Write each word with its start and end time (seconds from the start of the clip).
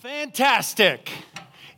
Fantastic. 0.00 1.10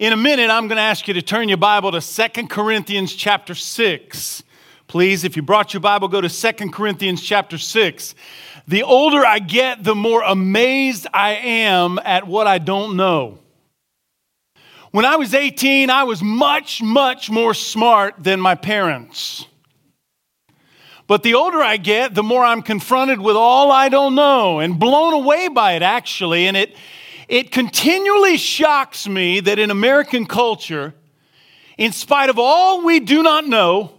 In 0.01 0.13
a 0.13 0.17
minute, 0.17 0.51
I'm 0.51 0.67
going 0.67 0.77
to 0.77 0.83
ask 0.83 1.07
you 1.07 1.15
to 1.15 1.23
turn 1.23 1.49
your 1.49 1.57
Bible 1.57 1.93
to 1.93 2.01
Second 2.01 2.51
Corinthians 2.51 3.15
chapter 3.15 3.55
6. 3.55 4.43
Please, 4.89 5.23
if 5.23 5.37
you 5.37 5.43
brought 5.43 5.73
your 5.73 5.81
Bible, 5.81 6.09
go 6.09 6.21
to 6.21 6.29
Second 6.29 6.73
Corinthians 6.73 7.23
chapter 7.23 7.57
6. 7.57 8.17
The 8.67 8.83
older 8.83 9.25
I 9.25 9.39
get, 9.39 9.85
the 9.85 9.95
more 9.95 10.23
amazed 10.23 11.07
I 11.15 11.35
am 11.35 12.01
at 12.01 12.27
what 12.27 12.49
I 12.49 12.59
don't 12.59 12.97
know. 12.97 13.39
When 14.91 15.05
I 15.05 15.15
was 15.15 15.33
18, 15.33 15.89
I 15.89 16.03
was 16.03 16.21
much, 16.21 16.83
much 16.83 17.31
more 17.31 17.55
smart 17.55 18.17
than 18.19 18.41
my 18.41 18.57
parents. 18.57 19.47
But 21.07 21.23
the 21.23 21.35
older 21.35 21.63
I 21.63 21.77
get, 21.77 22.17
the 22.17 22.25
more 22.25 22.45
I'm 22.45 22.63
confronted 22.63 23.21
with 23.21 23.37
all 23.37 23.71
I 23.71 23.89
don't 23.89 24.17
know 24.17 24.59
and 24.59 24.77
blown 24.77 25.15
away 25.15 25.47
by 25.47 25.75
it, 25.75 25.83
actually. 25.83 26.49
And 26.49 26.57
it, 26.57 26.75
it 27.29 27.53
continually 27.53 28.39
shocks 28.39 29.07
me 29.07 29.41
that 29.41 29.59
in 29.59 29.71
American 29.71 30.27
culture, 30.27 30.95
in 31.77 31.93
spite 31.93 32.31
of 32.31 32.39
all 32.39 32.85
we 32.85 33.01
do 33.01 33.23
not 33.23 33.47
know, 33.47 33.93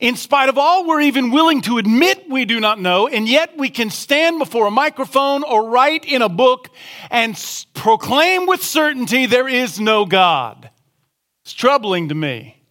in 0.00 0.16
spite 0.16 0.48
of 0.48 0.58
all 0.58 0.86
we're 0.86 1.00
even 1.00 1.30
willing 1.30 1.62
to 1.62 1.78
admit 1.78 2.28
we 2.28 2.44
do 2.44 2.60
not 2.60 2.80
know, 2.80 3.06
and 3.08 3.28
yet 3.28 3.56
we 3.56 3.70
can 3.70 3.88
stand 3.88 4.38
before 4.38 4.66
a 4.66 4.70
microphone 4.70 5.42
or 5.42 5.70
write 5.70 6.04
in 6.04 6.22
a 6.22 6.28
book 6.28 6.68
and 7.10 7.32
s- 7.32 7.66
proclaim 7.72 8.46
with 8.46 8.62
certainty 8.62 9.26
there 9.26 9.48
is 9.48 9.80
no 9.80 10.04
God. 10.04 10.70
It's 11.44 11.54
troubling 11.54 12.08
to 12.08 12.14
me. 12.14 12.62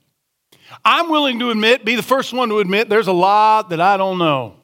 I'm 0.83 1.09
willing 1.09 1.39
to 1.39 1.49
admit, 1.49 1.85
be 1.85 1.95
the 1.95 2.03
first 2.03 2.33
one 2.33 2.49
to 2.49 2.59
admit, 2.59 2.89
there's 2.89 3.07
a 3.07 3.13
lot 3.13 3.69
that 3.69 3.81
I 3.81 3.97
don't 3.97 4.17
know. 4.17 4.57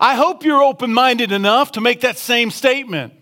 I 0.00 0.14
hope 0.14 0.44
you're 0.44 0.62
open 0.62 0.92
minded 0.92 1.32
enough 1.32 1.72
to 1.72 1.80
make 1.80 2.00
that 2.00 2.18
same 2.18 2.50
statement. 2.50 3.14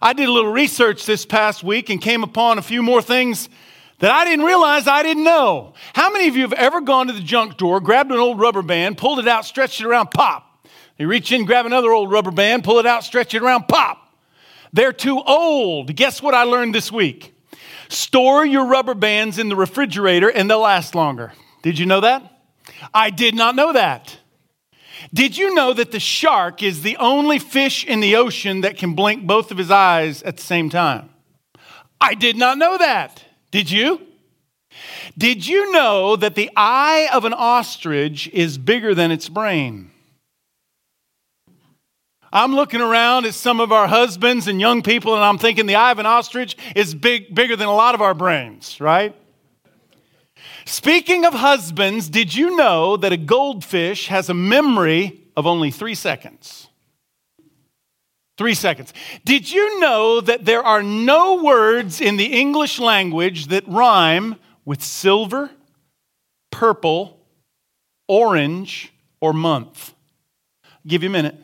I 0.00 0.12
did 0.12 0.28
a 0.28 0.32
little 0.32 0.52
research 0.52 1.06
this 1.06 1.24
past 1.24 1.62
week 1.62 1.90
and 1.90 2.00
came 2.00 2.22
upon 2.22 2.58
a 2.58 2.62
few 2.62 2.82
more 2.82 3.00
things 3.02 3.48
that 4.00 4.10
I 4.10 4.24
didn't 4.24 4.44
realize 4.44 4.86
I 4.86 5.02
didn't 5.02 5.24
know. 5.24 5.74
How 5.94 6.10
many 6.10 6.28
of 6.28 6.36
you 6.36 6.42
have 6.42 6.52
ever 6.52 6.80
gone 6.80 7.06
to 7.06 7.12
the 7.12 7.20
junk 7.20 7.56
drawer, 7.56 7.80
grabbed 7.80 8.10
an 8.10 8.18
old 8.18 8.38
rubber 8.38 8.62
band, 8.62 8.98
pulled 8.98 9.18
it 9.18 9.28
out, 9.28 9.44
stretched 9.44 9.80
it 9.80 9.86
around, 9.86 10.10
pop? 10.10 10.66
You 10.98 11.08
reach 11.08 11.32
in, 11.32 11.44
grab 11.44 11.66
another 11.66 11.92
old 11.92 12.10
rubber 12.10 12.30
band, 12.30 12.64
pull 12.64 12.78
it 12.78 12.86
out, 12.86 13.04
stretch 13.04 13.34
it 13.34 13.42
around, 13.42 13.66
pop. 13.68 14.12
They're 14.72 14.92
too 14.92 15.20
old. 15.20 15.94
Guess 15.94 16.20
what 16.20 16.34
I 16.34 16.42
learned 16.42 16.74
this 16.74 16.90
week? 16.90 17.34
Store 17.88 18.44
your 18.44 18.66
rubber 18.66 18.94
bands 18.94 19.38
in 19.38 19.48
the 19.48 19.56
refrigerator 19.56 20.28
and 20.28 20.50
they'll 20.50 20.60
last 20.60 20.94
longer. 20.94 21.32
Did 21.62 21.78
you 21.78 21.86
know 21.86 22.00
that? 22.00 22.30
I 22.92 23.10
did 23.10 23.34
not 23.34 23.54
know 23.54 23.72
that. 23.72 24.18
Did 25.12 25.36
you 25.36 25.54
know 25.54 25.72
that 25.72 25.92
the 25.92 26.00
shark 26.00 26.62
is 26.62 26.82
the 26.82 26.96
only 26.96 27.38
fish 27.38 27.84
in 27.84 28.00
the 28.00 28.16
ocean 28.16 28.62
that 28.62 28.76
can 28.76 28.94
blink 28.94 29.26
both 29.26 29.50
of 29.50 29.58
his 29.58 29.70
eyes 29.70 30.22
at 30.22 30.36
the 30.36 30.42
same 30.42 30.70
time? 30.70 31.10
I 32.00 32.14
did 32.14 32.36
not 32.36 32.58
know 32.58 32.78
that. 32.78 33.22
Did 33.50 33.70
you? 33.70 34.00
Did 35.16 35.46
you 35.46 35.70
know 35.72 36.16
that 36.16 36.34
the 36.34 36.50
eye 36.56 37.08
of 37.12 37.24
an 37.24 37.34
ostrich 37.34 38.28
is 38.28 38.58
bigger 38.58 38.94
than 38.94 39.10
its 39.10 39.28
brain? 39.28 39.90
I'm 42.32 42.52
looking 42.52 42.80
around 42.80 43.26
at 43.26 43.34
some 43.34 43.60
of 43.60 43.70
our 43.70 43.86
husbands 43.86 44.48
and 44.48 44.60
young 44.60 44.82
people, 44.82 45.14
and 45.14 45.22
I'm 45.22 45.38
thinking 45.38 45.66
the 45.66 45.76
eye 45.76 45.92
of 45.92 46.00
an 46.00 46.06
ostrich 46.06 46.56
is 46.74 46.92
big, 46.92 47.32
bigger 47.32 47.54
than 47.54 47.68
a 47.68 47.74
lot 47.74 47.94
of 47.94 48.02
our 48.02 48.12
brains, 48.12 48.80
right? 48.80 49.14
Speaking 50.66 51.24
of 51.24 51.34
husbands, 51.34 52.08
did 52.08 52.34
you 52.34 52.56
know 52.56 52.96
that 52.96 53.12
a 53.12 53.16
goldfish 53.16 54.08
has 54.08 54.30
a 54.30 54.34
memory 54.34 55.20
of 55.36 55.46
only 55.46 55.70
three 55.70 55.94
seconds? 55.94 56.68
Three 58.36 58.54
seconds. 58.54 58.92
Did 59.24 59.50
you 59.50 59.78
know 59.78 60.20
that 60.20 60.44
there 60.44 60.62
are 60.62 60.82
no 60.82 61.42
words 61.42 62.00
in 62.00 62.16
the 62.16 62.26
English 62.26 62.78
language 62.80 63.46
that 63.46 63.66
rhyme 63.68 64.36
with 64.64 64.82
silver, 64.82 65.50
purple, 66.50 67.20
orange, 68.08 68.92
or 69.20 69.32
month? 69.32 69.94
I'll 70.64 70.70
give 70.88 71.02
you 71.02 71.10
a 71.10 71.12
minute. 71.12 71.36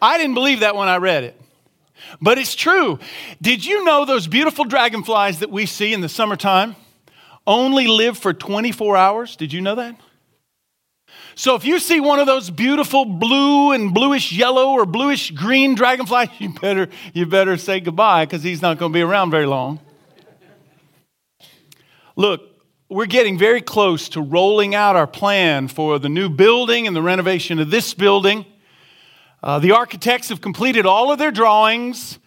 I 0.00 0.16
didn't 0.16 0.34
believe 0.34 0.60
that 0.60 0.76
when 0.76 0.88
I 0.88 0.96
read 0.96 1.24
it. 1.24 1.40
But 2.20 2.38
it's 2.38 2.54
true. 2.54 2.98
Did 3.40 3.64
you 3.64 3.84
know 3.84 4.04
those 4.04 4.26
beautiful 4.26 4.64
dragonflies 4.64 5.40
that 5.40 5.50
we 5.50 5.66
see 5.66 5.92
in 5.92 6.00
the 6.00 6.08
summertime 6.08 6.74
only 7.46 7.86
live 7.86 8.18
for 8.18 8.32
24 8.32 8.96
hours? 8.96 9.36
Did 9.36 9.52
you 9.52 9.60
know 9.60 9.74
that? 9.74 9.96
So 11.34 11.54
if 11.54 11.64
you 11.64 11.78
see 11.78 12.00
one 12.00 12.18
of 12.18 12.26
those 12.26 12.50
beautiful 12.50 13.04
blue 13.04 13.72
and 13.72 13.94
bluish 13.94 14.32
yellow 14.32 14.70
or 14.70 14.84
bluish 14.84 15.30
green 15.30 15.74
dragonflies, 15.74 16.28
you 16.38 16.50
better, 16.50 16.88
you 17.14 17.26
better 17.26 17.56
say 17.56 17.80
goodbye 17.80 18.26
because 18.26 18.42
he's 18.42 18.62
not 18.62 18.78
going 18.78 18.92
to 18.92 18.96
be 18.96 19.02
around 19.02 19.30
very 19.30 19.46
long. 19.46 19.80
Look, 22.16 22.42
we're 22.90 23.06
getting 23.06 23.38
very 23.38 23.62
close 23.62 24.10
to 24.10 24.20
rolling 24.20 24.74
out 24.74 24.96
our 24.96 25.06
plan 25.06 25.68
for 25.68 25.98
the 25.98 26.10
new 26.10 26.28
building 26.28 26.86
and 26.86 26.94
the 26.94 27.00
renovation 27.00 27.58
of 27.58 27.70
this 27.70 27.94
building. 27.94 28.44
Uh, 29.42 29.58
the 29.58 29.72
architects 29.72 30.28
have 30.28 30.42
completed 30.42 30.84
all 30.84 31.10
of 31.10 31.18
their 31.18 31.30
drawings. 31.30 32.18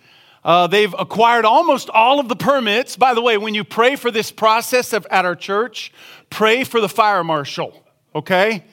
Uh, 0.46 0.68
they've 0.68 0.94
acquired 0.98 1.44
almost 1.44 1.90
all 1.90 2.22
of 2.22 2.30
the 2.30 2.36
permits. 2.36 2.96
By 2.96 3.14
the 3.14 3.22
way, 3.22 3.38
when 3.38 3.54
you 3.54 3.66
pray 3.66 3.98
for 3.98 4.12
this 4.12 4.32
process 4.32 4.94
of, 4.94 5.06
at 5.12 5.26
our 5.26 5.36
church, 5.36 5.92
pray 6.30 6.64
for 6.64 6.80
the 6.80 6.88
fire 6.88 7.24
marshal, 7.24 7.84
okay? 8.14 8.64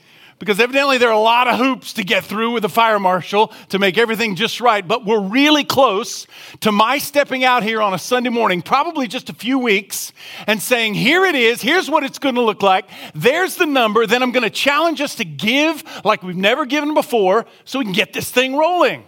because 0.43 0.59
evidently 0.59 0.99
there 0.99 1.09
are 1.09 1.13
a 1.13 1.21
lot 1.21 1.47
of 1.47 1.57
hoops 1.57 1.93
to 1.93 2.03
get 2.03 2.25
through 2.25 2.51
with 2.51 2.63
the 2.63 2.69
fire 2.69 2.99
marshal 2.99 3.53
to 3.69 3.79
make 3.79 3.97
everything 3.97 4.35
just 4.35 4.61
right. 4.61 4.89
But 4.89 5.05
we're 5.07 5.21
really 5.21 5.63
close 5.63 6.27
to 6.63 6.73
my 6.73 6.99
stepping 6.99 7.45
out 7.45 7.63
here 7.63 7.81
on 7.81 7.95
a 7.95 7.99
Sunday 7.99 8.29
morning, 8.29 8.61
probably 8.61 9.07
just 9.07 9.31
a 9.31 9.33
few 9.33 9.61
weeks, 9.61 10.13
and 10.49 10.61
saying, 10.61 10.95
Here 10.95 11.25
it 11.25 11.37
is, 11.37 11.63
here's 11.63 11.89
what 11.89 12.03
it's 12.03 12.19
going 12.19 12.35
to 12.35 12.41
look 12.41 12.61
like, 12.61 12.91
there's 13.15 13.55
the 13.55 13.67
number. 13.67 14.05
Then 14.05 14.21
I'm 14.21 14.33
going 14.33 14.43
to 14.43 14.51
challenge 14.51 15.01
us 15.01 15.15
to 15.15 15.25
give 15.25 15.85
like 16.05 16.25
we've 16.25 16.35
never 16.35 16.67
given 16.67 16.93
before 16.93 17.47
so 17.65 17.79
we 17.79 17.85
can 17.85 17.95
get 17.95 18.13
this 18.13 18.29
thing 18.29 18.57
rolling. 18.57 19.05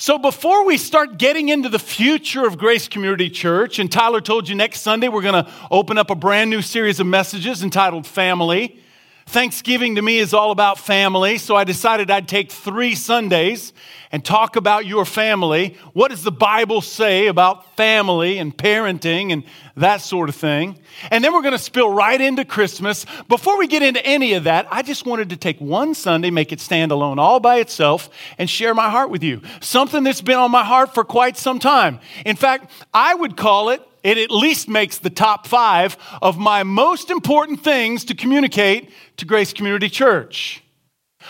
So, 0.00 0.16
before 0.16 0.64
we 0.64 0.78
start 0.78 1.18
getting 1.18 1.50
into 1.50 1.68
the 1.68 1.78
future 1.78 2.46
of 2.46 2.56
Grace 2.56 2.88
Community 2.88 3.28
Church, 3.28 3.78
and 3.78 3.92
Tyler 3.92 4.22
told 4.22 4.48
you 4.48 4.54
next 4.54 4.80
Sunday 4.80 5.08
we're 5.08 5.20
going 5.20 5.44
to 5.44 5.52
open 5.70 5.98
up 5.98 6.08
a 6.08 6.14
brand 6.14 6.48
new 6.48 6.62
series 6.62 7.00
of 7.00 7.06
messages 7.06 7.62
entitled 7.62 8.06
Family. 8.06 8.80
Thanksgiving 9.30 9.94
to 9.94 10.02
me 10.02 10.18
is 10.18 10.34
all 10.34 10.50
about 10.50 10.76
family, 10.76 11.38
so 11.38 11.54
I 11.54 11.62
decided 11.62 12.10
I'd 12.10 12.26
take 12.26 12.50
three 12.50 12.96
Sundays 12.96 13.72
and 14.10 14.24
talk 14.24 14.56
about 14.56 14.86
your 14.86 15.04
family. 15.04 15.76
What 15.92 16.10
does 16.10 16.24
the 16.24 16.32
Bible 16.32 16.80
say 16.80 17.28
about 17.28 17.76
family 17.76 18.38
and 18.38 18.56
parenting 18.56 19.32
and 19.32 19.44
that 19.76 20.00
sort 20.00 20.30
of 20.30 20.34
thing? 20.34 20.80
And 21.12 21.22
then 21.22 21.32
we're 21.32 21.42
going 21.42 21.52
to 21.52 21.58
spill 21.58 21.92
right 21.92 22.20
into 22.20 22.44
Christmas. 22.44 23.06
Before 23.28 23.56
we 23.56 23.68
get 23.68 23.84
into 23.84 24.04
any 24.04 24.32
of 24.32 24.44
that, 24.44 24.66
I 24.68 24.82
just 24.82 25.06
wanted 25.06 25.30
to 25.30 25.36
take 25.36 25.60
one 25.60 25.94
Sunday, 25.94 26.30
make 26.30 26.50
it 26.50 26.58
stand 26.58 26.90
alone 26.90 27.20
all 27.20 27.38
by 27.38 27.60
itself, 27.60 28.10
and 28.36 28.50
share 28.50 28.74
my 28.74 28.90
heart 28.90 29.10
with 29.10 29.22
you. 29.22 29.42
Something 29.60 30.02
that's 30.02 30.22
been 30.22 30.38
on 30.38 30.50
my 30.50 30.64
heart 30.64 30.92
for 30.92 31.04
quite 31.04 31.36
some 31.36 31.60
time. 31.60 32.00
In 32.26 32.34
fact, 32.34 32.68
I 32.92 33.14
would 33.14 33.36
call 33.36 33.68
it 33.68 33.80
it 34.02 34.18
at 34.18 34.30
least 34.30 34.68
makes 34.68 34.98
the 34.98 35.10
top 35.10 35.46
five 35.46 35.96
of 36.22 36.38
my 36.38 36.62
most 36.62 37.10
important 37.10 37.62
things 37.62 38.04
to 38.06 38.14
communicate 38.14 38.90
to 39.18 39.24
Grace 39.24 39.52
Community 39.52 39.88
Church. 39.88 40.62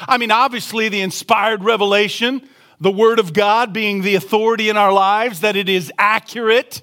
I 0.08 0.18
mean, 0.18 0.30
obviously, 0.30 0.88
the 0.88 1.00
inspired 1.00 1.64
revelation, 1.64 2.48
the 2.80 2.92
Word 2.92 3.18
of 3.18 3.32
God 3.32 3.72
being 3.72 4.02
the 4.02 4.14
authority 4.14 4.68
in 4.68 4.76
our 4.76 4.92
lives, 4.92 5.40
that 5.40 5.56
it 5.56 5.68
is 5.68 5.92
accurate, 5.98 6.82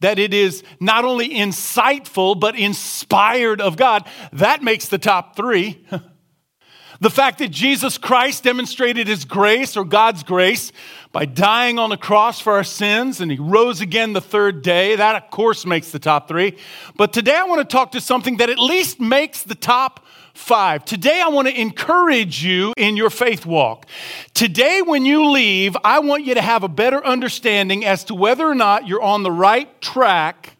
that 0.00 0.18
it 0.18 0.34
is 0.34 0.62
not 0.80 1.04
only 1.04 1.28
insightful, 1.28 2.38
but 2.38 2.58
inspired 2.58 3.60
of 3.60 3.76
God, 3.76 4.08
that 4.32 4.62
makes 4.62 4.88
the 4.88 4.98
top 4.98 5.36
three. 5.36 5.86
the 7.00 7.10
fact 7.10 7.38
that 7.38 7.50
Jesus 7.50 7.98
Christ 7.98 8.44
demonstrated 8.44 9.06
His 9.06 9.24
grace 9.24 9.76
or 9.76 9.84
God's 9.84 10.22
grace 10.22 10.72
by 11.12 11.24
dying 11.24 11.78
on 11.78 11.90
the 11.90 11.96
cross 11.96 12.40
for 12.40 12.52
our 12.52 12.64
sins 12.64 13.20
and 13.20 13.30
he 13.30 13.38
rose 13.38 13.80
again 13.80 14.12
the 14.12 14.20
third 14.20 14.62
day. 14.62 14.94
That, 14.96 15.16
of 15.16 15.30
course, 15.30 15.66
makes 15.66 15.90
the 15.90 15.98
top 15.98 16.28
three. 16.28 16.56
But 16.96 17.12
today 17.12 17.36
I 17.36 17.44
want 17.44 17.68
to 17.68 17.72
talk 17.72 17.92
to 17.92 18.00
something 18.00 18.36
that 18.36 18.48
at 18.48 18.58
least 18.58 19.00
makes 19.00 19.42
the 19.42 19.56
top 19.56 20.06
five. 20.34 20.84
Today 20.84 21.20
I 21.20 21.28
want 21.28 21.48
to 21.48 21.60
encourage 21.60 22.44
you 22.44 22.72
in 22.76 22.96
your 22.96 23.10
faith 23.10 23.44
walk. 23.44 23.86
Today, 24.34 24.82
when 24.82 25.04
you 25.04 25.30
leave, 25.30 25.76
I 25.82 25.98
want 25.98 26.24
you 26.24 26.34
to 26.34 26.42
have 26.42 26.62
a 26.62 26.68
better 26.68 27.04
understanding 27.04 27.84
as 27.84 28.04
to 28.04 28.14
whether 28.14 28.46
or 28.46 28.54
not 28.54 28.86
you're 28.86 29.02
on 29.02 29.24
the 29.24 29.32
right 29.32 29.80
track 29.80 30.56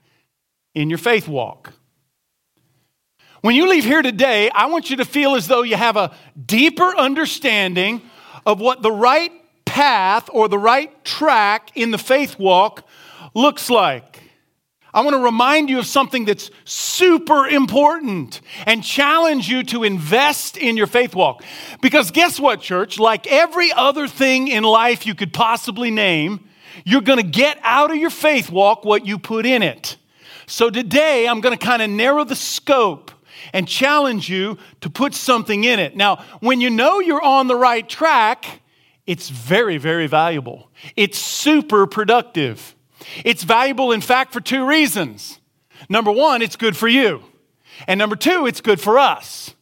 in 0.75 0.91
your 0.91 0.99
faith 0.99 1.29
walk. 1.29 1.73
When 3.41 3.55
you 3.55 3.69
leave 3.69 3.85
here 3.85 4.03
today, 4.03 4.51
I 4.51 4.67
want 4.67 4.91
you 4.91 4.97
to 4.97 5.05
feel 5.05 5.35
as 5.35 5.47
though 5.47 5.63
you 5.63 5.77
have 5.77 5.97
a 5.97 6.15
deeper 6.45 6.95
understanding 6.97 8.03
of 8.45 8.61
what 8.61 8.83
the 8.83 8.93
right 8.93 9.33
path 9.71 10.29
or 10.33 10.49
the 10.49 10.59
right 10.59 11.05
track 11.05 11.71
in 11.77 11.93
the 11.93 11.99
faith 11.99 12.41
walk 12.41 12.89
looks 13.35 13.71
like. 13.71 14.21
I 14.93 15.03
want 15.03 15.15
to 15.15 15.23
remind 15.23 15.71
you 15.71 15.79
of 15.79 15.87
something 15.87 16.25
that's 16.25 16.51
super 16.65 17.47
important 17.47 18.41
and 18.67 18.83
challenge 18.83 19.49
you 19.49 19.63
to 19.65 19.85
invest 19.85 20.57
in 20.57 20.77
your 20.77 20.89
faith 20.89 21.15
walk. 21.15 21.45
Because 21.81 22.11
guess 22.11 22.41
what, 22.41 22.61
church? 22.61 22.99
Like 22.99 23.29
every 23.29 23.71
other 23.73 24.09
thing 24.09 24.49
in 24.49 24.65
life 24.65 25.07
you 25.07 25.15
could 25.15 25.33
possibly 25.33 25.93
name, 25.93 26.41
you're 26.85 27.01
going 27.01 27.23
to 27.23 27.31
get 27.31 27.57
out 27.63 27.93
of 27.93 27.97
your 27.97 28.11
faith 28.11 28.51
walk 28.51 28.85
what 28.85 29.07
you 29.07 29.21
put 29.21 29.47
in 29.47 29.63
it. 29.63 29.97
So 30.49 30.69
today, 30.69 31.29
I'm 31.29 31.41
going 31.41 31.57
to 31.57 31.65
kind 31.65 31.81
of 31.81 31.89
narrow 31.89 32.25
the 32.25 32.35
scope 32.35 33.13
and 33.53 33.69
challenge 33.69 34.29
you 34.29 34.59
to 34.81 34.91
put 34.91 35.15
something 35.15 35.63
in 35.63 35.79
it. 35.79 35.95
Now, 35.95 36.25
when 36.41 36.61
you 36.61 36.71
know 36.71 36.99
you're 36.99 37.23
on 37.23 37.47
the 37.47 37.55
right 37.55 37.89
track, 37.89 38.61
it's 39.11 39.29
very, 39.29 39.77
very 39.77 40.07
valuable. 40.07 40.71
It's 40.95 41.19
super 41.19 41.85
productive. 41.89 42.77
It's 43.25 43.43
valuable, 43.43 43.91
in 43.91 44.01
fact, 44.01 44.33
for 44.33 44.41
two 44.41 44.65
reasons. 44.65 45.41
Number 45.89 46.13
one, 46.13 46.43
it's 46.43 46.55
good 46.55 46.77
for 46.77 46.87
you. 46.87 47.25
And 47.89 47.99
number 47.99 48.15
two, 48.15 48.47
it's 48.47 48.61
good 48.61 48.81
for 48.81 49.01
us. 49.01 49.53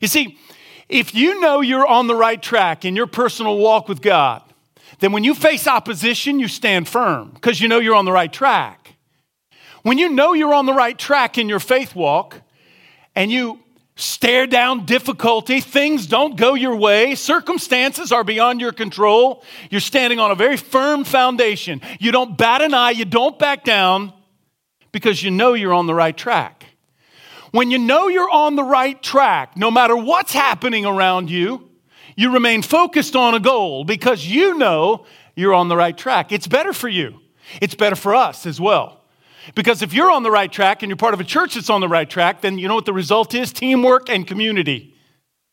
You 0.00 0.08
see, 0.08 0.38
if 0.88 1.14
you 1.14 1.38
know 1.38 1.60
you're 1.60 1.86
on 1.86 2.06
the 2.06 2.14
right 2.14 2.40
track 2.40 2.86
in 2.86 2.96
your 2.96 3.06
personal 3.06 3.58
walk 3.58 3.90
with 3.90 4.00
God, 4.00 4.42
then 5.00 5.12
when 5.12 5.22
you 5.22 5.34
face 5.34 5.66
opposition, 5.66 6.40
you 6.40 6.48
stand 6.48 6.88
firm 6.88 7.32
because 7.34 7.60
you 7.60 7.68
know 7.68 7.80
you're 7.80 7.94
on 7.94 8.06
the 8.06 8.12
right 8.12 8.32
track. 8.32 8.94
When 9.82 9.98
you 9.98 10.08
know 10.08 10.32
you're 10.32 10.54
on 10.54 10.64
the 10.64 10.72
right 10.72 10.98
track 10.98 11.36
in 11.36 11.46
your 11.46 11.60
faith 11.60 11.94
walk 11.94 12.40
and 13.14 13.30
you 13.30 13.60
stare 13.98 14.46
down 14.46 14.86
difficulty, 14.86 15.60
things 15.60 16.06
don't 16.06 16.36
go 16.36 16.54
your 16.54 16.76
way, 16.76 17.16
circumstances 17.16 18.12
are 18.12 18.22
beyond 18.22 18.60
your 18.60 18.70
control, 18.70 19.42
you're 19.70 19.80
standing 19.80 20.20
on 20.20 20.30
a 20.30 20.36
very 20.36 20.56
firm 20.56 21.02
foundation. 21.02 21.80
You 21.98 22.12
don't 22.12 22.38
bat 22.38 22.62
an 22.62 22.74
eye, 22.74 22.92
you 22.92 23.04
don't 23.04 23.36
back 23.40 23.64
down 23.64 24.12
because 24.92 25.20
you 25.20 25.32
know 25.32 25.54
you're 25.54 25.74
on 25.74 25.86
the 25.86 25.94
right 25.94 26.16
track. 26.16 26.64
When 27.50 27.72
you 27.72 27.78
know 27.78 28.06
you're 28.06 28.30
on 28.30 28.54
the 28.54 28.62
right 28.62 29.02
track, 29.02 29.56
no 29.56 29.68
matter 29.68 29.96
what's 29.96 30.32
happening 30.32 30.86
around 30.86 31.28
you, 31.28 31.68
you 32.14 32.32
remain 32.32 32.62
focused 32.62 33.16
on 33.16 33.34
a 33.34 33.40
goal 33.40 33.82
because 33.82 34.24
you 34.24 34.56
know 34.56 35.06
you're 35.34 35.54
on 35.54 35.68
the 35.68 35.76
right 35.76 35.96
track. 35.96 36.30
It's 36.30 36.46
better 36.46 36.72
for 36.72 36.88
you, 36.88 37.18
it's 37.60 37.74
better 37.74 37.96
for 37.96 38.14
us 38.14 38.46
as 38.46 38.60
well. 38.60 38.97
Because 39.54 39.82
if 39.82 39.92
you're 39.92 40.10
on 40.10 40.22
the 40.22 40.30
right 40.30 40.50
track 40.50 40.82
and 40.82 40.90
you're 40.90 40.96
part 40.96 41.14
of 41.14 41.20
a 41.20 41.24
church 41.24 41.54
that's 41.54 41.70
on 41.70 41.80
the 41.80 41.88
right 41.88 42.08
track, 42.08 42.40
then 42.40 42.58
you 42.58 42.68
know 42.68 42.74
what 42.74 42.86
the 42.86 42.92
result 42.92 43.34
is? 43.34 43.52
Teamwork 43.52 44.08
and 44.08 44.26
community. 44.26 44.94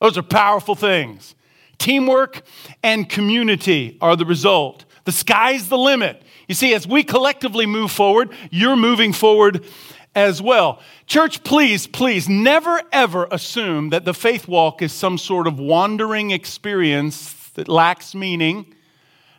Those 0.02 0.18
are 0.18 0.24
powerful 0.24 0.76
things. 0.76 1.36
Teamwork 1.78 2.44
and 2.84 3.08
community 3.08 3.98
are 4.02 4.16
the 4.16 4.26
result. 4.26 4.86
The 5.06 5.12
sky's 5.12 5.70
the 5.70 5.78
limit. 5.78 6.22
You 6.48 6.56
see, 6.56 6.74
as 6.74 6.88
we 6.88 7.04
collectively 7.04 7.66
move 7.66 7.92
forward, 7.92 8.32
you're 8.50 8.76
moving 8.76 9.14
forward 9.14 9.66
as 10.14 10.42
well. 10.42 10.80
Church, 11.08 11.44
please, 11.44 11.88
please 11.88 12.30
never 12.30 12.82
ever 12.92 13.28
assume 13.32 13.90
that 13.90 14.06
the 14.06 14.14
faith 14.14 14.48
walk 14.48 14.82
is 14.82 14.94
some 14.94 15.18
sort 15.18 15.48
of 15.48 15.60
wandering 15.60 16.32
experience 16.32 17.50
that 17.56 17.68
lacks 17.68 18.16
meaning 18.16 18.74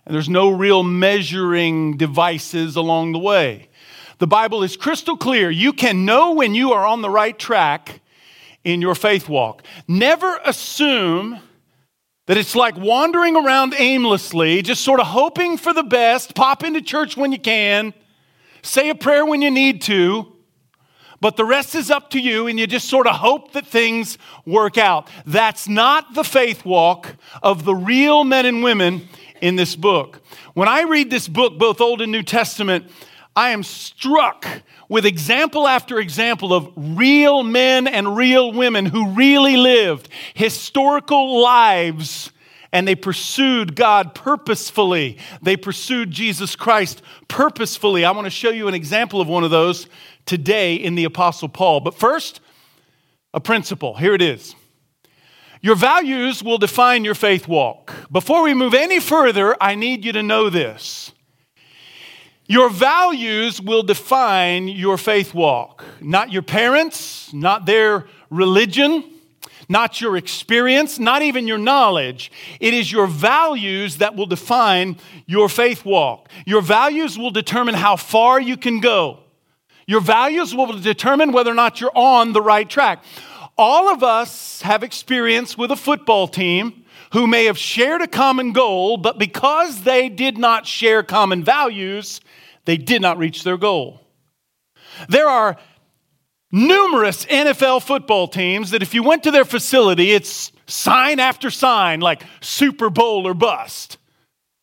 and 0.06 0.14
there's 0.14 0.29
no 0.29 0.50
real 0.50 0.85
measuring 0.85 1.97
devices 1.97 2.76
along 2.76 3.12
the 3.12 3.19
way. 3.19 3.69
The 4.19 4.27
Bible 4.27 4.63
is 4.63 4.77
crystal 4.77 5.17
clear. 5.17 5.51
You 5.51 5.73
can 5.73 6.05
know 6.05 6.33
when 6.33 6.55
you 6.55 6.73
are 6.73 6.87
on 6.87 7.03
the 7.03 7.11
right 7.11 7.39
track 7.39 8.01
in 8.65 8.81
your 8.81 8.95
faith 8.95 9.29
walk. 9.29 9.63
Never 9.87 10.41
assume 10.45 11.39
that 12.27 12.37
it's 12.37 12.57
like 12.57 12.77
wandering 12.77 13.37
around 13.37 13.75
aimlessly, 13.79 14.63
just 14.63 14.83
sort 14.83 15.01
of 15.01 15.07
hoping 15.07 15.57
for 15.57 15.73
the 15.73 15.83
best, 15.83 16.35
pop 16.35 16.65
into 16.65 16.81
church 16.81 17.17
when 17.17 17.31
you 17.31 17.39
can, 17.39 17.95
say 18.63 18.89
a 18.89 18.95
prayer 18.95 19.25
when 19.25 19.43
you 19.43 19.51
need 19.51 19.83
to, 19.83 20.33
but 21.21 21.37
the 21.37 21.45
rest 21.45 21.75
is 21.75 21.91
up 21.91 22.11
to 22.11 22.21
you, 22.21 22.47
and 22.47 22.59
you 22.59 22.67
just 22.67 22.89
sort 22.89 23.07
of 23.07 23.17
hope 23.17 23.53
that 23.53 23.67
things 23.67 24.19
work 24.45 24.77
out. 24.77 25.09
That's 25.25 25.69
not 25.69 26.15
the 26.15 26.25
faith 26.25 26.65
walk 26.65 27.17
of 27.43 27.65
the 27.65 27.75
real 27.75 28.25
men 28.25 28.45
and 28.45 28.63
women 28.63 29.09
in 29.41 29.57
this 29.57 29.77
book. 29.77 30.21
When 30.55 30.69
I 30.69 30.83
read 30.83 31.11
this 31.11 31.29
book, 31.29 31.59
both 31.59 31.81
Old 31.81 32.03
and 32.03 32.13
New 32.13 32.23
Testament, 32.23 32.91
I 33.37 33.50
am 33.50 33.62
struck 33.62 34.47
with 34.88 35.05
example 35.05 35.69
after 35.69 36.00
example 36.00 36.55
of 36.55 36.73
real 36.75 37.43
men 37.43 37.87
and 37.87 38.17
real 38.17 38.50
women 38.50 38.87
who 38.87 39.11
really 39.11 39.59
lived 39.59 40.09
historical 40.35 41.43
lives 41.43 42.33
and 42.73 42.88
they 42.88 42.94
pursued 42.94 43.77
God 43.77 44.15
purposefully. 44.15 45.19
They 45.43 45.56
pursued 45.56 46.11
Jesus 46.11 46.56
Christ 46.56 47.03
purposefully. 47.29 48.05
I 48.05 48.11
want 48.11 48.27
to 48.27 48.31
show 48.31 48.50
you 48.50 48.69
an 48.69 48.75
example 48.75 49.21
of 49.21 49.29
one 49.29 49.44
of 49.44 49.50
those 49.50 49.87
today 50.25 50.75
in 50.75 50.94
the 50.94 51.05
Apostle 51.05 51.49
Paul. 51.49 51.81
But 51.81 51.94
first, 51.94 52.41
a 53.32 53.41
principle. 53.41 53.94
Here 53.97 54.15
it 54.15 54.23
is. 54.23 54.55
Your 55.62 55.77
values 55.77 56.43
will 56.43 56.59
define 56.59 57.05
your 57.05 57.15
faith 57.15 57.49
walk. 57.49 57.93
Before 58.11 58.43
we 58.43 58.55
move 58.55 58.75
any 58.75 59.00
further, 59.00 59.56
I 59.61 59.75
need 59.75 60.05
you 60.05 60.12
to 60.12 60.23
know 60.23 60.50
this. 60.50 61.12
Your 62.48 62.70
values 62.70 63.60
will 63.60 63.82
define 63.82 64.69
your 64.69 64.96
faith 64.98 65.34
walk, 65.34 65.84
not 66.00 66.32
your 66.32 66.43
parents, 66.43 67.32
not 67.32 67.66
their 67.66 68.06
religion, 68.31 69.04
not 69.69 70.00
your 70.00 70.16
experience, 70.16 70.98
not 70.98 71.22
even 71.22 71.48
your 71.48 71.58
knowledge. 71.58 72.31
It 72.60 72.72
is 72.72 72.90
your 72.90 73.08
values 73.08 73.98
that 73.98 74.14
will 74.14 74.26
define 74.26 74.96
your 75.26 75.48
faith 75.48 75.84
walk. 75.84 76.28
Your 76.46 76.62
values 76.62 77.19
will 77.19 77.32
determine 77.32 77.75
how 77.75 77.96
far 77.96 78.40
you 78.40 78.56
can 78.56 78.81
go. 78.81 79.20
Your 79.88 80.00
values 80.00 80.54
will 80.54 80.72
determine 80.78 81.32
whether 81.32 81.50
or 81.50 81.54
not 81.54 81.81
you're 81.81 81.96
on 81.96 82.32
the 82.32 82.43
right 82.43 82.69
track. 82.69 83.02
All 83.58 83.88
of 83.88 84.02
us 84.02 84.62
have 84.62 84.82
experience 84.82 85.56
with 85.56 85.70
a 85.70 85.76
football 85.76 86.28
team 86.28 86.84
who 87.12 87.26
may 87.26 87.46
have 87.46 87.56
shared 87.56 88.02
a 88.02 88.08
common 88.08 88.52
goal, 88.52 88.96
but 88.96 89.19
because 89.19 89.82
they 89.82 90.08
did 90.08 90.37
not 90.37 90.66
share 90.66 91.02
common 91.02 91.43
values, 91.44 92.20
they 92.67 92.77
did 92.77 93.01
not 93.01 93.17
reach 93.17 93.43
their 93.43 93.57
goal. 93.57 94.01
There 95.09 95.29
are 95.29 95.57
numerous 96.53 97.25
NFL 97.27 97.83
football 97.83 98.29
teams 98.29 98.71
that 98.71 98.83
if 98.83 98.95
you 98.95 99.03
went 99.03 99.23
to 99.25 99.31
their 99.31 99.45
facility, 99.45 100.13
it's 100.13 100.53
sign 100.67 101.21
after 101.21 101.51
sign, 101.51 102.01
like 102.01 102.23
Super 102.41 102.91
Bowl 102.91 103.27
or 103.27 103.35
bust, 103.35 103.99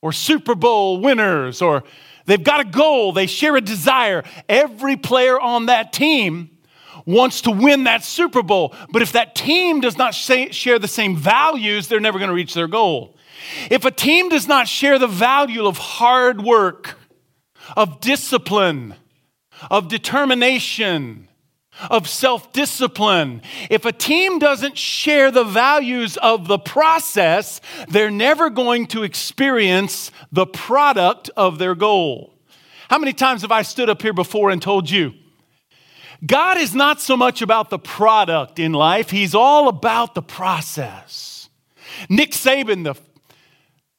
or 0.02 0.12
Super 0.12 0.56
Bowl 0.56 1.00
winners, 1.00 1.62
or 1.62 1.84
they've 2.26 2.44
got 2.44 2.60
a 2.62 2.66
goal, 2.66 3.12
they 3.12 3.26
share 3.26 3.56
a 3.56 3.62
desire. 3.62 4.24
Every 4.48 4.98
player 4.98 5.40
on 5.40 5.68
that 5.68 5.94
team 5.94 6.50
wants 7.06 7.42
to 7.42 7.52
win 7.52 7.84
that 7.84 8.04
Super 8.04 8.42
Bowl. 8.42 8.74
But 8.92 9.02
if 9.02 9.12
that 9.14 9.36
team 9.36 9.82
does 9.82 9.98
not 9.98 10.14
share 10.14 10.80
the 10.80 10.88
same 10.88 11.16
values, 11.16 11.88
they're 11.88 12.00
never 12.00 12.18
going 12.18 12.30
to 12.30 12.36
reach 12.36 12.54
their 12.54 12.68
goal. 12.68 13.16
If 13.70 13.84
a 13.84 13.92
team 13.92 14.30
does 14.30 14.48
not 14.48 14.68
share 14.68 14.98
the 15.00 15.08
value 15.08 15.66
of 15.66 15.78
hard 15.78 16.42
work, 16.42 16.98
of 17.76 18.00
discipline, 18.02 18.96
of 19.70 19.88
determination, 19.88 21.28
of 21.90 22.08
self 22.08 22.54
discipline. 22.54 23.42
If 23.70 23.86
a 23.86 23.92
team 23.92 24.40
doesn't 24.40 24.78
share 24.78 25.32
the 25.32 25.44
values 25.44 26.18
of 26.18 26.48
the 26.48 26.60
process, 26.60 27.62
they're 27.88 28.12
never 28.12 28.50
going 28.50 28.88
to 28.88 29.04
experience 29.04 30.12
the 30.32 30.46
product 30.46 31.30
of 31.36 31.58
their 31.58 31.76
goal. 31.76 32.34
How 32.90 33.00
many 33.00 33.14
times 33.14 33.42
have 33.42 33.52
I 33.52 33.64
stood 33.64 33.90
up 33.90 34.02
here 34.02 34.14
before 34.14 34.52
and 34.52 34.62
told 34.62 34.90
you? 34.90 35.14
God 36.26 36.58
is 36.58 36.74
not 36.74 37.02
so 37.02 37.18
much 37.18 37.42
about 37.42 37.70
the 37.70 37.80
product 37.80 38.60
in 38.60 38.72
life, 38.74 39.10
He's 39.10 39.36
all 39.36 39.68
about 39.68 40.16
the 40.16 40.22
process. 40.22 41.50
Nick 42.10 42.32
Saban, 42.32 42.84
the 42.84 42.96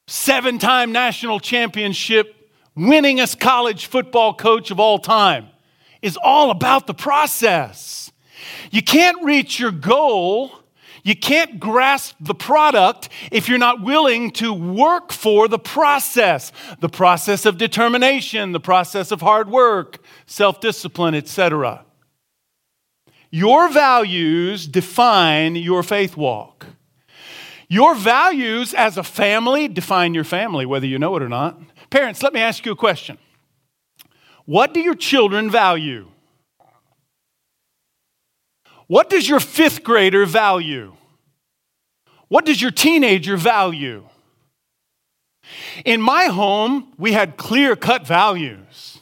seven 0.06 0.58
time 0.58 0.92
national 0.92 1.40
championship 1.40 2.43
winningest 2.76 3.40
college 3.40 3.86
football 3.86 4.34
coach 4.34 4.70
of 4.70 4.80
all 4.80 4.98
time, 4.98 5.48
is 6.02 6.18
all 6.22 6.50
about 6.50 6.86
the 6.86 6.94
process. 6.94 8.12
You 8.70 8.82
can't 8.82 9.22
reach 9.24 9.58
your 9.58 9.70
goal, 9.70 10.52
you 11.02 11.14
can't 11.14 11.60
grasp 11.60 12.16
the 12.18 12.34
product 12.34 13.10
if 13.30 13.48
you're 13.48 13.58
not 13.58 13.82
willing 13.82 14.30
to 14.32 14.52
work 14.52 15.12
for 15.12 15.48
the 15.48 15.58
process 15.58 16.50
the 16.80 16.88
process 16.88 17.44
of 17.46 17.58
determination, 17.58 18.52
the 18.52 18.60
process 18.60 19.10
of 19.10 19.20
hard 19.20 19.50
work, 19.50 20.02
self 20.26 20.60
discipline, 20.60 21.14
etc. 21.14 21.84
Your 23.30 23.68
values 23.68 24.66
define 24.66 25.56
your 25.56 25.82
faith 25.82 26.16
walk. 26.16 26.66
Your 27.68 27.94
values 27.94 28.72
as 28.72 28.96
a 28.96 29.02
family 29.02 29.68
define 29.68 30.14
your 30.14 30.24
family, 30.24 30.64
whether 30.64 30.86
you 30.86 30.98
know 30.98 31.16
it 31.16 31.22
or 31.22 31.28
not. 31.28 31.60
Parents, 31.94 32.24
let 32.24 32.32
me 32.32 32.40
ask 32.40 32.66
you 32.66 32.72
a 32.72 32.76
question. 32.76 33.18
What 34.46 34.74
do 34.74 34.80
your 34.80 34.96
children 34.96 35.48
value? 35.48 36.08
What 38.88 39.08
does 39.08 39.28
your 39.28 39.38
fifth 39.38 39.84
grader 39.84 40.26
value? 40.26 40.96
What 42.26 42.46
does 42.46 42.60
your 42.60 42.72
teenager 42.72 43.36
value? 43.36 44.08
In 45.84 46.00
my 46.00 46.24
home, 46.24 46.92
we 46.98 47.12
had 47.12 47.36
clear 47.36 47.76
cut 47.76 48.04
values. 48.04 48.98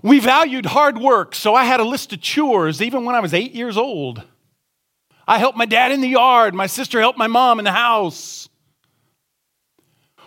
We 0.00 0.20
valued 0.20 0.66
hard 0.66 0.96
work, 0.96 1.34
so 1.34 1.56
I 1.56 1.64
had 1.64 1.80
a 1.80 1.84
list 1.84 2.12
of 2.12 2.20
chores 2.20 2.80
even 2.80 3.04
when 3.04 3.16
I 3.16 3.20
was 3.20 3.34
eight 3.34 3.52
years 3.52 3.76
old. 3.76 4.22
I 5.26 5.38
helped 5.38 5.58
my 5.58 5.66
dad 5.66 5.90
in 5.90 6.02
the 6.02 6.08
yard, 6.08 6.54
my 6.54 6.68
sister 6.68 7.00
helped 7.00 7.18
my 7.18 7.26
mom 7.26 7.58
in 7.58 7.64
the 7.64 7.72
house. 7.72 8.48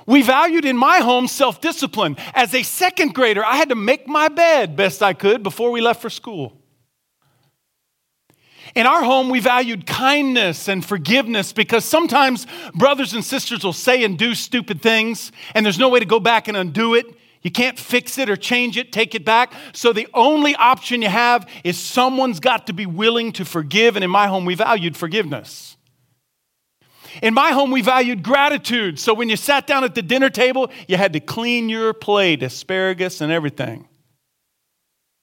We 0.05 0.21
valued 0.21 0.65
in 0.65 0.77
my 0.77 0.99
home 0.99 1.27
self 1.27 1.61
discipline. 1.61 2.17
As 2.33 2.53
a 2.53 2.63
second 2.63 3.13
grader, 3.13 3.43
I 3.45 3.55
had 3.55 3.69
to 3.69 3.75
make 3.75 4.07
my 4.07 4.27
bed 4.27 4.75
best 4.75 5.01
I 5.03 5.13
could 5.13 5.43
before 5.43 5.71
we 5.71 5.81
left 5.81 6.01
for 6.01 6.09
school. 6.09 6.57
In 8.73 8.87
our 8.87 9.03
home, 9.03 9.29
we 9.29 9.41
valued 9.41 9.85
kindness 9.85 10.69
and 10.69 10.83
forgiveness 10.83 11.51
because 11.51 11.83
sometimes 11.83 12.47
brothers 12.73 13.13
and 13.13 13.23
sisters 13.23 13.63
will 13.63 13.73
say 13.73 14.03
and 14.03 14.17
do 14.17 14.33
stupid 14.33 14.81
things, 14.81 15.31
and 15.53 15.65
there's 15.65 15.79
no 15.79 15.89
way 15.89 15.99
to 15.99 16.05
go 16.05 16.19
back 16.19 16.47
and 16.47 16.55
undo 16.55 16.93
it. 16.93 17.05
You 17.41 17.51
can't 17.51 17.77
fix 17.77 18.17
it 18.17 18.29
or 18.29 18.37
change 18.37 18.77
it, 18.77 18.91
take 18.91 19.15
it 19.15 19.25
back. 19.25 19.51
So 19.73 19.93
the 19.93 20.07
only 20.13 20.55
option 20.55 21.01
you 21.01 21.09
have 21.09 21.49
is 21.63 21.77
someone's 21.77 22.39
got 22.39 22.67
to 22.67 22.73
be 22.73 22.85
willing 22.85 23.31
to 23.33 23.45
forgive. 23.45 23.95
And 23.95 24.05
in 24.05 24.11
my 24.11 24.27
home, 24.27 24.45
we 24.45 24.53
valued 24.53 24.95
forgiveness. 24.95 25.70
In 27.21 27.33
my 27.33 27.51
home, 27.51 27.71
we 27.71 27.81
valued 27.81 28.23
gratitude. 28.23 28.99
So 28.99 29.13
when 29.13 29.29
you 29.29 29.35
sat 29.35 29.67
down 29.67 29.83
at 29.83 29.95
the 29.95 30.01
dinner 30.01 30.29
table, 30.29 30.71
you 30.87 30.97
had 30.97 31.13
to 31.13 31.19
clean 31.19 31.69
your 31.69 31.93
plate, 31.93 32.43
asparagus 32.43 33.21
and 33.21 33.31
everything. 33.31 33.87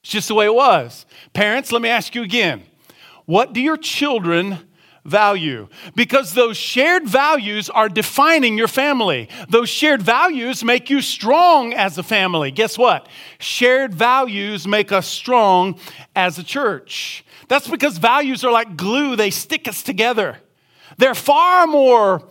It's 0.03 0.13
just 0.13 0.29
the 0.29 0.35
way 0.35 0.47
it 0.47 0.55
was. 0.55 1.07
Parents, 1.33 1.73
let 1.73 1.83
me 1.83 1.89
ask 1.89 2.15
you 2.15 2.23
again 2.23 2.63
what 3.27 3.53
do 3.53 3.61
your 3.61 3.77
children 3.77 4.59
value? 5.05 5.69
Because 5.95 6.33
those 6.33 6.57
shared 6.57 7.07
values 7.07 7.69
are 7.69 7.89
defining 7.89 8.57
your 8.57 8.69
family. 8.69 9.29
Those 9.49 9.69
shared 9.69 10.03
values 10.03 10.65
make 10.65 10.89
you 10.89 11.01
strong 11.01 11.75
as 11.75 11.99
a 11.99 12.03
family. 12.03 12.51
Guess 12.51 12.79
what? 12.79 13.09
Shared 13.39 13.95
values 13.95 14.67
make 14.67 14.93
us 14.93 15.07
strong 15.07 15.79
as 16.17 16.39
a 16.39 16.45
church. 16.45 17.25
That's 17.49 17.69
because 17.69 17.99
values 17.99 18.45
are 18.45 18.53
like 18.53 18.77
glue, 18.77 19.17
they 19.17 19.31
stick 19.31 19.69
us 19.69 19.83
together. 19.83 20.39
They're 20.99 21.15
far 21.15 21.67
more 21.67 22.23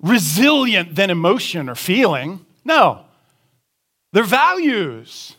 resilient 0.00 0.94
than 0.94 1.10
emotion 1.10 1.68
or 1.68 1.74
feeling. 1.74 2.44
No, 2.64 3.04
they're 4.12 4.24
values. 4.24 5.36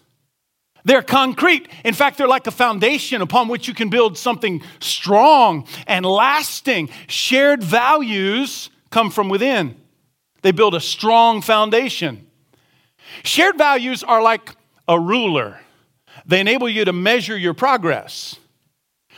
They're 0.86 1.02
concrete. 1.02 1.70
In 1.86 1.94
fact, 1.94 2.18
they're 2.18 2.28
like 2.28 2.46
a 2.46 2.52
foundation 2.52 3.22
upon 3.22 3.48
which 3.48 3.68
you 3.70 3.74
can 3.74 3.90
build 3.90 4.18
something 4.18 4.62
strong 4.80 5.66
and 5.88 6.06
lasting. 6.06 6.90
Shared 7.08 7.64
values 7.64 8.70
come 8.90 9.10
from 9.10 9.30
within, 9.30 9.76
they 10.42 10.52
build 10.52 10.76
a 10.76 10.80
strong 10.80 11.42
foundation. 11.42 12.28
Shared 13.24 13.58
values 13.58 14.04
are 14.04 14.22
like 14.22 14.56
a 14.88 15.00
ruler, 15.00 15.60
they 16.26 16.40
enable 16.40 16.70
you 16.70 16.86
to 16.86 16.94
measure 16.94 17.38
your 17.38 17.54
progress. 17.54 18.38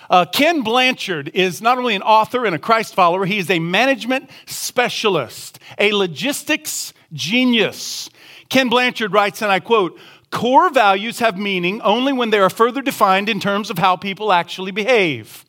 Uh, 0.09 0.25
Ken 0.25 0.61
Blanchard 0.61 1.31
is 1.33 1.61
not 1.61 1.77
only 1.77 1.95
an 1.95 2.01
author 2.01 2.45
and 2.45 2.55
a 2.55 2.59
Christ 2.59 2.93
follower, 2.93 3.25
he 3.25 3.37
is 3.37 3.49
a 3.49 3.59
management 3.59 4.29
specialist, 4.45 5.59
a 5.77 5.93
logistics 5.93 6.93
genius. 7.13 8.09
Ken 8.49 8.69
Blanchard 8.69 9.13
writes, 9.13 9.41
and 9.41 9.51
I 9.51 9.59
quote, 9.59 9.99
Core 10.31 10.69
values 10.69 11.19
have 11.19 11.37
meaning 11.37 11.81
only 11.81 12.11
when 12.11 12.29
they 12.29 12.39
are 12.39 12.49
further 12.49 12.81
defined 12.81 13.29
in 13.29 13.39
terms 13.39 13.69
of 13.69 13.77
how 13.77 13.95
people 13.95 14.31
actually 14.31 14.71
behave. 14.71 15.45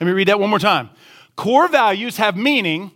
Let 0.00 0.06
me 0.06 0.12
read 0.12 0.28
that 0.28 0.38
one 0.38 0.50
more 0.50 0.58
time. 0.58 0.90
Core 1.36 1.68
values 1.68 2.18
have 2.18 2.36
meaning 2.36 2.90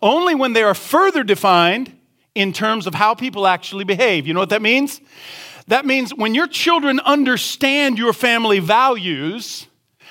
only 0.00 0.34
when 0.34 0.52
they 0.52 0.62
are 0.62 0.74
further 0.74 1.22
defined 1.24 1.96
in 2.34 2.52
terms 2.52 2.86
of 2.86 2.94
how 2.94 3.14
people 3.14 3.46
actually 3.46 3.84
behave. 3.84 4.26
You 4.26 4.34
know 4.34 4.40
what 4.40 4.50
that 4.50 4.62
means? 4.62 5.00
That 5.66 5.84
means 5.84 6.14
when 6.14 6.34
your 6.34 6.46
children 6.46 7.00
understand 7.00 7.98
your 7.98 8.12
family 8.12 8.60
values, 8.60 9.66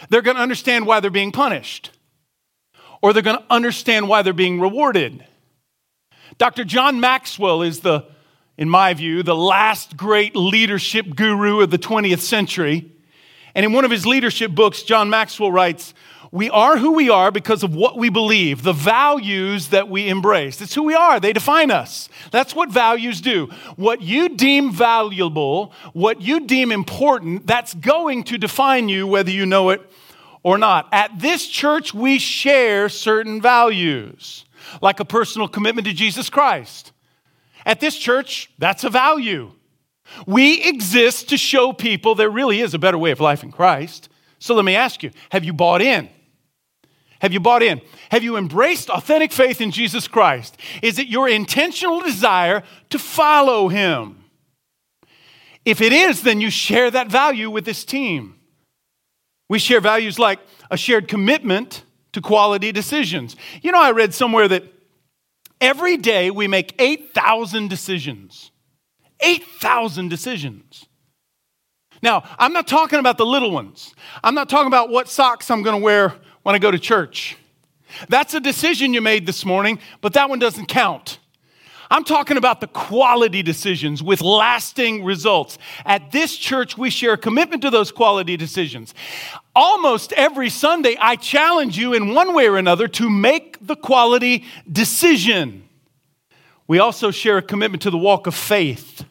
they're 0.09 0.21
going 0.21 0.37
to 0.37 0.41
understand 0.41 0.85
why 0.85 0.99
they're 0.99 1.11
being 1.11 1.31
punished, 1.31 1.91
or 3.01 3.13
they're 3.13 3.23
going 3.23 3.37
to 3.37 3.45
understand 3.49 4.07
why 4.07 4.21
they're 4.21 4.33
being 4.33 4.61
rewarded. 4.61 5.25
Dr. 6.37 6.63
John 6.63 6.99
Maxwell 6.99 7.61
is 7.61 7.81
the 7.81 8.05
in 8.59 8.69
my 8.69 8.93
view, 8.93 9.23
the 9.23 9.33
last 9.33 9.95
great 9.95 10.35
leadership 10.35 11.15
guru 11.15 11.61
of 11.61 11.71
the 11.71 11.77
20th 11.77 12.19
century. 12.19 12.91
And 13.55 13.65
in 13.65 13.71
one 13.71 13.85
of 13.85 13.91
his 13.91 14.05
leadership 14.05 14.51
books, 14.51 14.83
John 14.83 15.09
Maxwell 15.09 15.49
writes, 15.49 15.93
We 16.31 16.49
are 16.49 16.77
who 16.77 16.93
we 16.93 17.09
are 17.09 17.31
because 17.31 17.63
of 17.63 17.73
what 17.73 17.97
we 17.97 18.09
believe, 18.09 18.61
the 18.63 18.73
values 18.73 19.69
that 19.69 19.89
we 19.89 20.07
embrace. 20.07 20.61
It's 20.61 20.75
who 20.75 20.83
we 20.83 20.93
are, 20.93 21.19
they 21.19 21.33
define 21.33 21.71
us. 21.71 22.07
That's 22.31 22.53
what 22.53 22.71
values 22.71 23.19
do. 23.19 23.47
What 23.75 24.01
you 24.01 24.29
deem 24.29 24.71
valuable, 24.71 25.73
what 25.93 26.21
you 26.21 26.45
deem 26.45 26.71
important, 26.71 27.47
that's 27.47 27.73
going 27.73 28.23
to 28.25 28.37
define 28.37 28.89
you 28.89 29.07
whether 29.07 29.31
you 29.31 29.45
know 29.45 29.71
it 29.71 29.81
or 30.43 30.57
not. 30.57 30.87
At 30.91 31.19
this 31.19 31.47
church, 31.47 31.93
we 31.93 32.19
share 32.19 32.89
certain 32.89 33.41
values, 33.41 34.45
like 34.81 34.99
a 34.99 35.05
personal 35.05 35.47
commitment 35.47 35.87
to 35.87 35.93
Jesus 35.93 36.29
Christ 36.29 36.93
at 37.65 37.79
this 37.79 37.97
church, 37.97 38.49
that's 38.57 38.83
a 38.83 38.89
value. 38.89 39.51
We 40.25 40.63
exist 40.63 41.29
to 41.29 41.37
show 41.37 41.71
people 41.71 42.15
there 42.15 42.29
really 42.29 42.61
is 42.61 42.73
a 42.73 42.79
better 42.79 42.97
way 42.97 43.11
of 43.11 43.19
life 43.19 43.43
in 43.43 43.51
Christ. 43.51 44.09
So 44.39 44.55
let 44.55 44.65
me 44.65 44.75
ask 44.75 45.03
you 45.03 45.11
have 45.29 45.43
you 45.43 45.53
bought 45.53 45.81
in? 45.81 46.09
Have 47.21 47.33
you 47.33 47.39
bought 47.39 47.63
in? 47.63 47.81
Have 48.11 48.23
you 48.23 48.37
embraced 48.37 48.89
authentic 48.89 49.31
faith 49.31 49.61
in 49.61 49.71
Jesus 49.71 50.07
Christ? 50.07 50.57
Is 50.81 50.99
it 50.99 51.07
your 51.07 51.27
intentional 51.27 51.99
desire 51.99 52.63
to 52.89 52.99
follow 52.99 53.67
him? 53.67 54.23
If 55.65 55.81
it 55.81 55.91
is, 55.91 56.23
then 56.23 56.39
you 56.39 56.49
share 56.49 56.89
that 56.91 57.09
value 57.09 57.49
with 57.49 57.65
this 57.65 57.83
team. 57.83 58.35
We 59.49 59.59
share 59.59 59.81
values 59.81 60.17
like 60.17 60.39
a 60.71 60.77
shared 60.77 61.07
commitment 61.07 61.83
to 62.13 62.21
quality 62.21 62.71
decisions. 62.71 63.35
You 63.61 63.71
know, 63.71 63.81
I 63.81 63.91
read 63.91 64.13
somewhere 64.13 64.47
that 64.47 64.63
Every 65.61 65.97
day 65.97 66.31
we 66.31 66.47
make 66.47 66.73
8,000 66.79 67.69
decisions. 67.69 68.51
8,000 69.19 70.09
decisions. 70.09 70.85
Now, 72.01 72.23
I'm 72.37 72.53
not 72.53 72.65
talking 72.65 72.99
about 72.99 73.17
the 73.17 73.25
little 73.25 73.51
ones. 73.51 73.93
I'm 74.23 74.35
not 74.35 74.47
talking 74.47 74.67
about 74.67 74.89
what 74.89 75.09
socks 75.09 75.51
I'm 75.51 75.63
going 75.63 75.77
to 75.77 75.83
wear 75.83 76.15
when 76.49 76.55
I 76.55 76.57
go 76.57 76.71
to 76.71 76.79
church. 76.79 77.37
That's 78.07 78.33
a 78.33 78.39
decision 78.39 78.91
you 78.91 79.01
made 79.01 79.27
this 79.27 79.45
morning, 79.45 79.77
but 80.01 80.13
that 80.13 80.29
one 80.29 80.39
doesn't 80.39 80.65
count. 80.65 81.19
I'm 81.91 82.03
talking 82.03 82.37
about 82.37 82.59
the 82.59 82.65
quality 82.65 83.43
decisions 83.43 84.01
with 84.01 84.21
lasting 84.21 85.03
results. 85.03 85.59
At 85.85 86.11
this 86.11 86.35
church, 86.35 86.75
we 86.75 86.89
share 86.89 87.13
a 87.13 87.19
commitment 87.19 87.61
to 87.61 87.69
those 87.69 87.91
quality 87.91 88.35
decisions. 88.35 88.95
Almost 89.55 90.11
every 90.13 90.49
Sunday, 90.49 90.97
I 90.99 91.17
challenge 91.17 91.77
you 91.77 91.93
in 91.93 92.15
one 92.15 92.33
way 92.33 92.47
or 92.47 92.57
another 92.57 92.87
to 92.87 93.11
make 93.11 93.63
the 93.63 93.75
quality 93.75 94.43
decision. 94.71 95.69
We 96.67 96.79
also 96.79 97.11
share 97.11 97.37
a 97.37 97.43
commitment 97.43 97.83
to 97.83 97.91
the 97.91 97.97
walk 97.99 98.25
of 98.25 98.33
faith. 98.33 99.05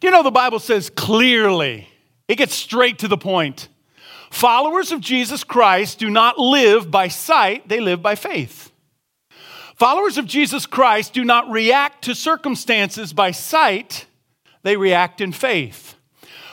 Do 0.00 0.06
you 0.06 0.10
know 0.10 0.22
the 0.22 0.30
Bible 0.30 0.60
says 0.60 0.88
clearly, 0.88 1.88
it 2.26 2.36
gets 2.36 2.54
straight 2.54 3.00
to 3.00 3.08
the 3.08 3.18
point. 3.18 3.68
Followers 4.30 4.92
of 4.92 5.00
Jesus 5.00 5.44
Christ 5.44 5.98
do 5.98 6.08
not 6.08 6.38
live 6.38 6.90
by 6.90 7.08
sight, 7.08 7.68
they 7.68 7.80
live 7.80 8.00
by 8.00 8.14
faith. 8.14 8.72
Followers 9.76 10.18
of 10.18 10.26
Jesus 10.26 10.66
Christ 10.66 11.12
do 11.12 11.24
not 11.24 11.50
react 11.50 12.04
to 12.04 12.14
circumstances 12.14 13.12
by 13.12 13.32
sight, 13.32 14.06
they 14.62 14.76
react 14.76 15.20
in 15.20 15.32
faith. 15.32 15.94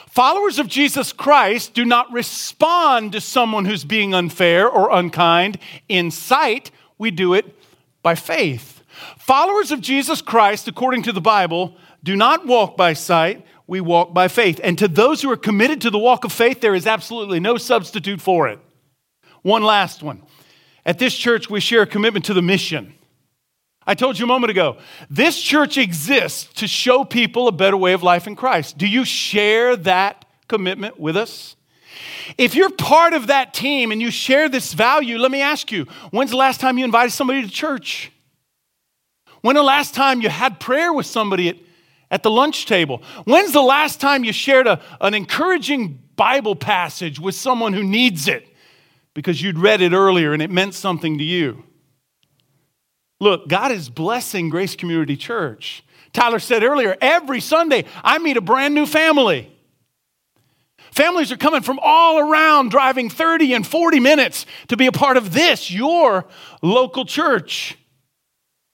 Followers 0.08 0.58
of 0.58 0.66
Jesus 0.66 1.12
Christ 1.12 1.74
do 1.74 1.84
not 1.84 2.12
respond 2.12 3.12
to 3.12 3.20
someone 3.20 3.66
who's 3.66 3.84
being 3.84 4.14
unfair 4.14 4.68
or 4.68 4.90
unkind 4.90 5.58
in 5.88 6.10
sight, 6.10 6.70
we 6.98 7.10
do 7.10 7.34
it 7.34 7.54
by 8.02 8.14
faith. 8.14 8.82
Followers 9.18 9.70
of 9.70 9.80
Jesus 9.80 10.20
Christ, 10.20 10.66
according 10.66 11.04
to 11.04 11.12
the 11.12 11.20
Bible, 11.20 11.76
do 12.02 12.16
not 12.16 12.46
walk 12.46 12.76
by 12.76 12.94
sight, 12.94 13.44
we 13.68 13.80
walk 13.80 14.12
by 14.12 14.26
faith. 14.26 14.58
And 14.64 14.76
to 14.78 14.88
those 14.88 15.22
who 15.22 15.30
are 15.30 15.36
committed 15.36 15.82
to 15.82 15.90
the 15.90 15.98
walk 15.98 16.24
of 16.24 16.32
faith, 16.32 16.60
there 16.60 16.74
is 16.74 16.86
absolutely 16.86 17.38
no 17.38 17.58
substitute 17.58 18.20
for 18.20 18.48
it. 18.48 18.58
One 19.42 19.62
last 19.62 20.02
one. 20.02 20.22
At 20.84 20.98
this 20.98 21.14
church, 21.14 21.48
we 21.48 21.60
share 21.60 21.82
a 21.82 21.86
commitment 21.86 22.24
to 22.24 22.34
the 22.34 22.42
mission. 22.42 22.94
I 23.86 23.94
told 23.94 24.18
you 24.18 24.24
a 24.24 24.28
moment 24.28 24.50
ago, 24.50 24.78
this 25.08 25.40
church 25.40 25.76
exists 25.78 26.52
to 26.54 26.66
show 26.66 27.04
people 27.04 27.46
a 27.46 27.52
better 27.52 27.76
way 27.76 27.92
of 27.92 28.02
life 28.02 28.26
in 28.26 28.36
Christ. 28.36 28.78
Do 28.78 28.86
you 28.86 29.04
share 29.04 29.76
that 29.76 30.24
commitment 30.48 30.98
with 30.98 31.16
us? 31.16 31.54
If 32.38 32.54
you're 32.54 32.70
part 32.70 33.12
of 33.12 33.26
that 33.26 33.52
team 33.52 33.92
and 33.92 34.00
you 34.00 34.10
share 34.10 34.48
this 34.48 34.72
value, 34.72 35.18
let 35.18 35.30
me 35.30 35.42
ask 35.42 35.70
you 35.70 35.86
when's 36.10 36.30
the 36.30 36.36
last 36.36 36.60
time 36.60 36.78
you 36.78 36.84
invited 36.84 37.12
somebody 37.12 37.42
to 37.42 37.50
church? 37.50 38.12
When 39.42 39.56
the 39.56 39.62
last 39.62 39.94
time 39.94 40.20
you 40.20 40.28
had 40.28 40.58
prayer 40.58 40.92
with 40.92 41.06
somebody 41.06 41.50
at, 41.50 41.56
at 42.10 42.22
the 42.22 42.30
lunch 42.30 42.66
table? 42.66 43.02
When's 43.24 43.52
the 43.52 43.62
last 43.62 44.00
time 44.00 44.24
you 44.24 44.32
shared 44.32 44.66
a, 44.66 44.80
an 45.00 45.14
encouraging 45.14 46.02
Bible 46.16 46.56
passage 46.56 47.20
with 47.20 47.34
someone 47.34 47.72
who 47.72 47.84
needs 47.84 48.28
it 48.28 48.48
because 49.14 49.42
you'd 49.42 49.58
read 49.58 49.80
it 49.80 49.92
earlier 49.92 50.32
and 50.32 50.42
it 50.42 50.50
meant 50.50 50.74
something 50.74 51.18
to 51.18 51.24
you? 51.24 51.64
Look, 53.20 53.48
God 53.48 53.72
is 53.72 53.88
blessing 53.88 54.48
Grace 54.48 54.76
Community 54.76 55.16
Church. 55.16 55.84
Tyler 56.12 56.38
said 56.38 56.62
earlier, 56.62 56.96
every 57.00 57.40
Sunday 57.40 57.84
I 58.02 58.18
meet 58.18 58.36
a 58.36 58.40
brand 58.40 58.74
new 58.74 58.86
family. 58.86 59.52
Families 60.92 61.30
are 61.30 61.36
coming 61.36 61.62
from 61.62 61.78
all 61.82 62.18
around, 62.18 62.70
driving 62.70 63.10
30 63.10 63.54
and 63.54 63.66
40 63.66 64.00
minutes 64.00 64.46
to 64.68 64.76
be 64.76 64.86
a 64.86 64.92
part 64.92 65.16
of 65.16 65.32
this, 65.32 65.70
your 65.70 66.26
local 66.62 67.04
church. 67.04 67.76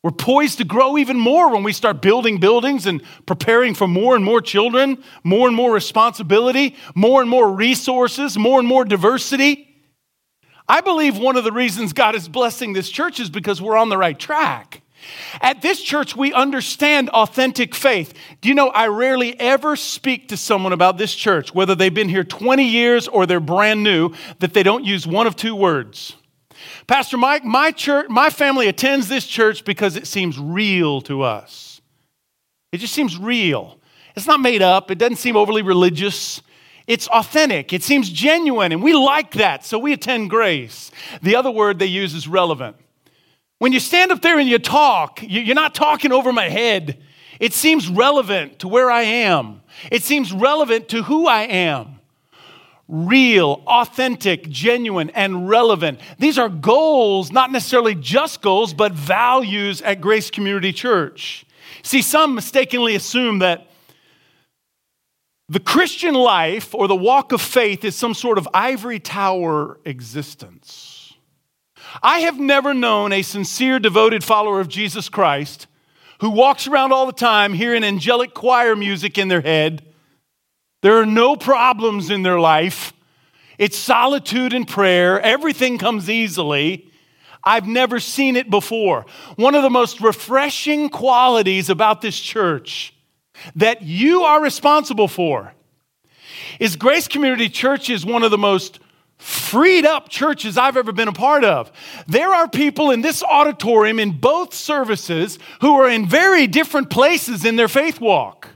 We're 0.05 0.11
poised 0.11 0.59
to 0.59 0.65
grow 0.65 0.99
even 0.99 1.19
more 1.19 1.51
when 1.51 1.63
we 1.63 1.73
start 1.73 2.03
building 2.03 2.37
buildings 2.37 2.85
and 2.85 3.03
preparing 3.25 3.73
for 3.73 3.89
more 3.89 4.15
and 4.15 4.23
more 4.23 4.43
children, 4.43 5.03
more 5.23 5.49
and 5.49 5.57
more 5.57 5.73
responsibility, 5.73 6.77
more 6.95 7.23
and 7.23 7.31
more 7.31 7.51
resources, 7.51 8.37
more 8.37 8.59
and 8.59 8.69
more 8.69 8.85
diversity. 8.85 9.67
I 10.69 10.83
believe 10.83 11.17
one 11.17 11.39
of 11.39 11.45
the 11.45 11.53
reasons 11.53 11.95
God 11.95 12.15
is 12.15 12.29
blessing 12.29 12.75
this 12.75 12.91
church 12.91 13.19
is 13.19 13.31
because 13.31 13.63
we're 13.63 13.79
on 13.79 13.89
the 13.89 13.97
right 13.97 14.19
track. 14.19 14.83
At 15.41 15.63
this 15.63 15.81
church, 15.81 16.15
we 16.15 16.35
understand 16.35 17.09
authentic 17.09 17.75
faith. 17.75 18.13
Do 18.43 18.51
you 18.51 18.55
know, 18.55 18.69
I 18.69 18.89
rarely 18.89 19.41
ever 19.41 19.75
speak 19.75 20.29
to 20.29 20.37
someone 20.37 20.75
about 20.75 20.99
this 20.99 21.15
church, 21.15 21.55
whether 21.55 21.75
they've 21.75 21.93
been 21.93 22.11
here 22.11 22.25
20 22.25 22.63
years 22.63 23.09
or 23.09 23.25
they're 23.25 23.41
brand 23.41 23.83
new, 23.83 24.13
that 24.41 24.53
they 24.53 24.63
don't 24.63 24.85
use 24.85 25.07
one 25.07 25.27
of 25.27 25.35
two 25.35 25.57
words. 25.57 26.15
Pastor 26.87 27.17
Mike, 27.17 27.45
my 27.45 27.71
church, 27.71 28.09
my 28.09 28.31
family 28.31 28.69
attends 28.69 29.09
this 29.09 29.27
church 29.27 29.65
because 29.65 29.97
it 29.97 30.07
seems 30.07 30.39
real 30.39 31.01
to 31.03 31.23
us. 31.23 31.81
It 32.73 32.79
just 32.79 32.95
seems 32.95 33.17
real. 33.17 33.79
It's 34.17 34.27
not 34.27 34.41
made 34.41 34.63
up, 34.63 34.91
it 34.91 34.99
doesn't 34.99 35.17
seem 35.17 35.37
overly 35.37 35.63
religious. 35.63 36.43
It's 36.87 37.09
authentic, 37.09 37.73
it 37.73 37.83
seems 37.83 38.11
genuine, 38.11 38.73
and 38.73 38.83
we 38.83 38.93
like 38.93 39.33
that, 39.33 39.65
so 39.65 39.79
we 39.79 39.93
attend 39.93 40.29
grace. 40.29 40.91
The 41.23 41.37
other 41.37 41.51
word 41.51 41.79
they 41.79 41.87
use 41.87 42.15
is 42.15 42.29
relevant. 42.29 42.77
When 43.59 43.73
you 43.73 43.81
stand 43.81 44.13
up 44.13 44.21
there 44.21 44.39
and 44.39 44.49
you 44.49 44.59
talk, 44.59 45.21
you're 45.23 45.55
not 45.55 45.75
talking 45.75 46.13
over 46.13 46.33
my 46.33 46.49
head. 46.49 47.03
It 47.41 47.55
seems 47.55 47.89
relevant 47.89 48.59
to 48.59 48.69
where 48.69 48.91
I 48.91 49.03
am, 49.03 49.63
it 49.91 50.03
seems 50.03 50.33
relevant 50.33 50.89
to 50.91 51.03
who 51.03 51.27
I 51.27 51.43
am. 51.43 51.94
Real, 52.87 53.63
authentic, 53.67 54.49
genuine, 54.51 55.11
and 55.11 55.49
relevant. 55.49 56.01
These 56.19 56.39
are 56.39 56.49
goals, 56.49 57.33
not 57.33 57.51
necessarily 57.51 57.95
just 57.95 58.43
goals, 58.43 58.75
but 58.75 58.93
values 58.93 59.81
at 59.83 60.01
Grace 60.01 60.31
Community 60.31 60.73
Church. 60.73 61.47
See, 61.83 62.03
some 62.03 62.35
mistakenly 62.35 62.95
assume 62.95 63.39
that 63.39 63.67
the 65.49 65.61
Christian 65.61 66.15
life 66.15 66.75
or 66.75 66.89
the 66.89 66.97
walk 66.97 67.33
of 67.33 67.41
faith 67.41 67.85
is 67.85 67.95
some 67.95 68.15
sort 68.15 68.39
of 68.39 68.49
ivory 68.55 68.99
tower 68.99 69.79
existence. 69.85 71.15
I 72.03 72.21
have 72.21 72.39
never 72.39 72.75
known 72.75 73.13
a 73.13 73.23
sincere, 73.23 73.79
devoted 73.79 74.25
follower 74.25 74.61
of 74.61 74.69
Jesus 74.69 75.09
Christ 75.09 75.67
who 76.21 76.31
walks 76.31 76.67
around 76.67 76.93
all 76.93 77.07
the 77.07 77.13
time 77.13 77.53
hearing 77.53 77.85
angelic 77.85 78.35
choir 78.35 78.75
music 78.75 79.19
in 79.19 79.29
their 79.29 79.43
head. 79.43 79.85
There 80.85 81.01
are 81.01 81.07
no 81.07 81.35
problems 81.35 82.11
in 82.11 82.25
their 82.25 82.39
life. 82.39 82.93
It's 83.57 83.75
solitude 83.75 84.53
and 84.53 84.69
prayer. 84.69 85.19
Everything 85.19 85.79
comes 85.79 86.11
easily. 86.11 86.93
I've 87.43 87.67
never 87.67 87.99
seen 87.99 88.37
it 88.37 88.51
before. 88.51 89.07
One 89.37 89.55
of 89.55 89.63
the 89.63 89.71
most 89.71 90.03
refreshing 90.03 90.91
qualities 90.91 91.71
about 91.71 92.03
this 92.03 92.21
church 92.21 92.95
that 93.57 93.81
you 93.81 94.25
are 94.25 94.43
responsible 94.43 95.09
for 95.09 95.55
is 96.61 96.77
Grace 96.77 97.09
Community 97.09 97.49
Church 97.49 97.89
is 97.89 98.05
one 98.05 98.23
of 98.23 98.31
the 98.31 98.37
most 98.37 98.79
freed 99.17 99.87
up 99.87 100.11
churches 100.11 100.59
I've 100.59 100.77
ever 100.77 100.93
been 100.93 101.09
a 101.09 101.13
part 101.13 101.45
of. 101.45 101.73
There 102.09 102.35
are 102.35 102.47
people 102.47 102.91
in 102.91 103.01
this 103.01 103.23
auditorium 103.23 103.99
in 103.99 104.19
both 104.19 104.53
services 104.53 105.39
who 105.63 105.77
are 105.77 105.89
in 105.89 106.07
very 106.07 106.47
different 106.47 106.91
places 106.91 107.47
in 107.47 107.57
their 107.57 107.69
faith 107.69 108.03
walk. 108.03 108.51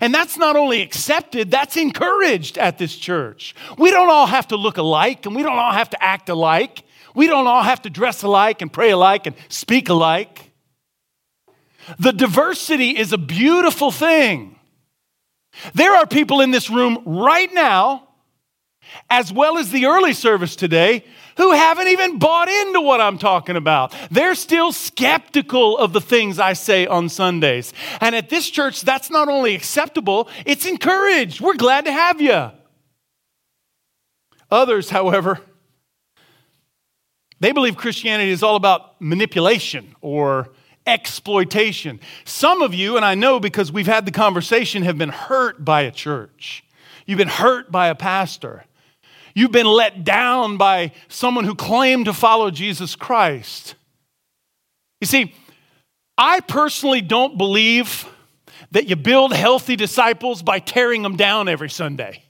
And 0.00 0.14
that's 0.14 0.36
not 0.36 0.56
only 0.56 0.82
accepted, 0.82 1.50
that's 1.50 1.76
encouraged 1.76 2.58
at 2.58 2.78
this 2.78 2.96
church. 2.96 3.54
We 3.78 3.90
don't 3.90 4.10
all 4.10 4.26
have 4.26 4.48
to 4.48 4.56
look 4.56 4.76
alike 4.76 5.26
and 5.26 5.34
we 5.34 5.42
don't 5.42 5.58
all 5.58 5.72
have 5.72 5.90
to 5.90 6.02
act 6.02 6.28
alike. 6.28 6.84
We 7.14 7.26
don't 7.26 7.46
all 7.46 7.62
have 7.62 7.82
to 7.82 7.90
dress 7.90 8.22
alike 8.22 8.62
and 8.62 8.72
pray 8.72 8.90
alike 8.90 9.26
and 9.26 9.34
speak 9.48 9.88
alike. 9.88 10.52
The 11.98 12.12
diversity 12.12 12.90
is 12.90 13.12
a 13.12 13.18
beautiful 13.18 13.90
thing. 13.90 14.56
There 15.74 15.94
are 15.96 16.06
people 16.06 16.40
in 16.40 16.50
this 16.50 16.70
room 16.70 17.02
right 17.04 17.52
now 17.52 18.08
as 19.08 19.32
well 19.32 19.58
as 19.58 19.70
the 19.70 19.86
early 19.86 20.12
service 20.12 20.56
today, 20.56 21.04
who 21.40 21.52
haven't 21.52 21.88
even 21.88 22.18
bought 22.18 22.50
into 22.50 22.82
what 22.82 23.00
I'm 23.00 23.16
talking 23.16 23.56
about. 23.56 23.94
They're 24.10 24.34
still 24.34 24.72
skeptical 24.72 25.78
of 25.78 25.94
the 25.94 26.00
things 26.00 26.38
I 26.38 26.52
say 26.52 26.86
on 26.86 27.08
Sundays. 27.08 27.72
And 28.02 28.14
at 28.14 28.28
this 28.28 28.50
church, 28.50 28.82
that's 28.82 29.08
not 29.08 29.30
only 29.30 29.54
acceptable, 29.54 30.28
it's 30.44 30.66
encouraged. 30.66 31.40
We're 31.40 31.56
glad 31.56 31.86
to 31.86 31.92
have 31.92 32.20
you. 32.20 32.50
Others, 34.50 34.90
however, 34.90 35.40
they 37.40 37.52
believe 37.52 37.74
Christianity 37.74 38.32
is 38.32 38.42
all 38.42 38.56
about 38.56 39.00
manipulation 39.00 39.94
or 40.02 40.50
exploitation. 40.86 42.00
Some 42.26 42.60
of 42.60 42.74
you, 42.74 42.98
and 42.98 43.04
I 43.04 43.14
know 43.14 43.40
because 43.40 43.72
we've 43.72 43.86
had 43.86 44.04
the 44.04 44.12
conversation, 44.12 44.82
have 44.82 44.98
been 44.98 45.08
hurt 45.08 45.64
by 45.64 45.82
a 45.82 45.90
church. 45.90 46.64
You've 47.06 47.16
been 47.16 47.28
hurt 47.28 47.72
by 47.72 47.86
a 47.88 47.94
pastor. 47.94 48.66
You've 49.34 49.52
been 49.52 49.66
let 49.66 50.04
down 50.04 50.56
by 50.56 50.92
someone 51.08 51.44
who 51.44 51.54
claimed 51.54 52.06
to 52.06 52.12
follow 52.12 52.50
Jesus 52.50 52.96
Christ. 52.96 53.74
You 55.00 55.06
see, 55.06 55.34
I 56.18 56.40
personally 56.40 57.00
don't 57.00 57.38
believe 57.38 58.06
that 58.72 58.88
you 58.88 58.96
build 58.96 59.32
healthy 59.32 59.76
disciples 59.76 60.42
by 60.42 60.58
tearing 60.58 61.02
them 61.02 61.16
down 61.16 61.48
every 61.48 61.70
Sunday. 61.70 62.22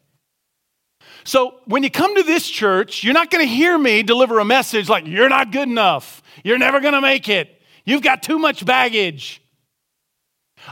So 1.24 1.54
when 1.66 1.82
you 1.82 1.90
come 1.90 2.14
to 2.16 2.22
this 2.22 2.48
church, 2.48 3.04
you're 3.04 3.14
not 3.14 3.30
going 3.30 3.46
to 3.46 3.52
hear 3.52 3.76
me 3.76 4.02
deliver 4.02 4.38
a 4.38 4.44
message 4.44 4.88
like, 4.88 5.06
you're 5.06 5.28
not 5.28 5.52
good 5.52 5.68
enough. 5.68 6.22
You're 6.44 6.58
never 6.58 6.80
going 6.80 6.94
to 6.94 7.00
make 7.00 7.28
it. 7.28 7.60
You've 7.84 8.02
got 8.02 8.22
too 8.22 8.38
much 8.38 8.64
baggage. 8.64 9.42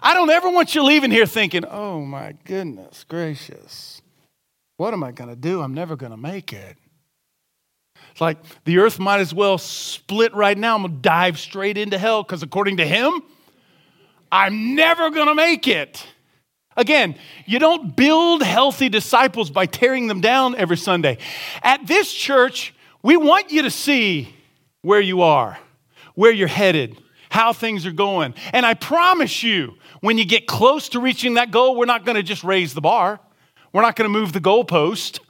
I 0.03 0.15
don't 0.15 0.31
ever 0.31 0.51
want 0.51 0.75
you 0.75 0.83
leaving 0.83 1.11
here 1.11 1.27
thinking, 1.27 1.65
oh 1.65 2.01
my 2.05 2.35
goodness 2.45 3.05
gracious. 3.09 3.98
What 4.79 4.95
am 4.95 5.03
I 5.03 5.11
going 5.11 5.29
to 5.29 5.37
do? 5.37 5.61
I'm 5.61 5.75
never 5.75 5.97
going 5.97 6.13
to 6.13 6.17
make 6.17 6.53
it. 6.53 6.77
It's 8.13 8.21
like 8.21 8.39
the 8.65 8.79
earth 8.79 9.01
might 9.01 9.19
as 9.19 9.35
well 9.35 9.59
split 9.59 10.33
right 10.35 10.57
now. 10.57 10.77
I'm 10.77 10.83
going 10.83 10.95
to 10.95 11.01
dive 11.01 11.37
straight 11.37 11.77
into 11.77 11.99
hell 11.99 12.23
because 12.23 12.45
according 12.45 12.77
to 12.77 12.87
him, 12.87 13.21
I'm 14.31 14.77
never 14.77 15.11
going 15.11 15.27
to 15.27 15.35
make 15.35 15.67
it. 15.67 16.07
Again, 16.77 17.17
you 17.45 17.59
don't 17.59 17.97
build 17.97 18.41
healthy 18.41 18.89
disciples 18.89 19.51
by 19.51 19.67
tearing 19.67 20.07
them 20.07 20.21
down 20.21 20.55
every 20.55 20.77
Sunday. 20.77 21.19
At 21.61 21.89
this 21.89 22.13
church, 22.13 22.73
we 23.03 23.17
want 23.17 23.51
you 23.51 23.63
to 23.63 23.71
see 23.71 24.33
where 24.83 25.01
you 25.01 25.23
are, 25.23 25.59
where 26.15 26.31
you're 26.31 26.47
headed, 26.47 26.97
how 27.31 27.53
things 27.53 27.85
are 27.85 27.91
going. 27.91 28.33
And 28.53 28.65
I 28.65 28.75
promise 28.75 29.43
you, 29.43 29.75
when 30.03 30.19
you 30.19 30.25
get 30.25 30.47
close 30.47 30.91
to 30.91 31.01
reaching 31.01 31.35
that 31.35 31.51
goal, 31.51 31.75
we're 31.75 31.85
not 31.87 32.05
going 32.05 32.15
to 32.15 32.23
just 32.23 32.45
raise 32.45 32.75
the 32.75 32.81
bar. 32.81 33.19
We're 33.73 33.83
not 33.83 33.97
going 33.97 34.11
to 34.11 34.19
move 34.19 34.33
the 34.33 34.41
goalpost. 34.41 35.21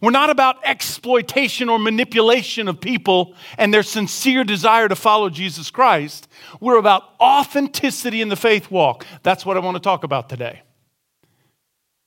We're 0.00 0.10
not 0.10 0.30
about 0.30 0.56
exploitation 0.64 1.68
or 1.68 1.78
manipulation 1.78 2.68
of 2.68 2.80
people 2.80 3.34
and 3.58 3.74
their 3.74 3.82
sincere 3.82 4.44
desire 4.44 4.88
to 4.88 4.96
follow 4.96 5.28
Jesus 5.28 5.70
Christ. 5.70 6.28
We're 6.58 6.78
about 6.78 7.14
authenticity 7.20 8.22
in 8.22 8.28
the 8.28 8.36
faith 8.36 8.70
walk. 8.70 9.04
That's 9.22 9.44
what 9.44 9.56
I 9.56 9.60
want 9.60 9.76
to 9.76 9.80
talk 9.80 10.04
about 10.04 10.28
today. 10.28 10.62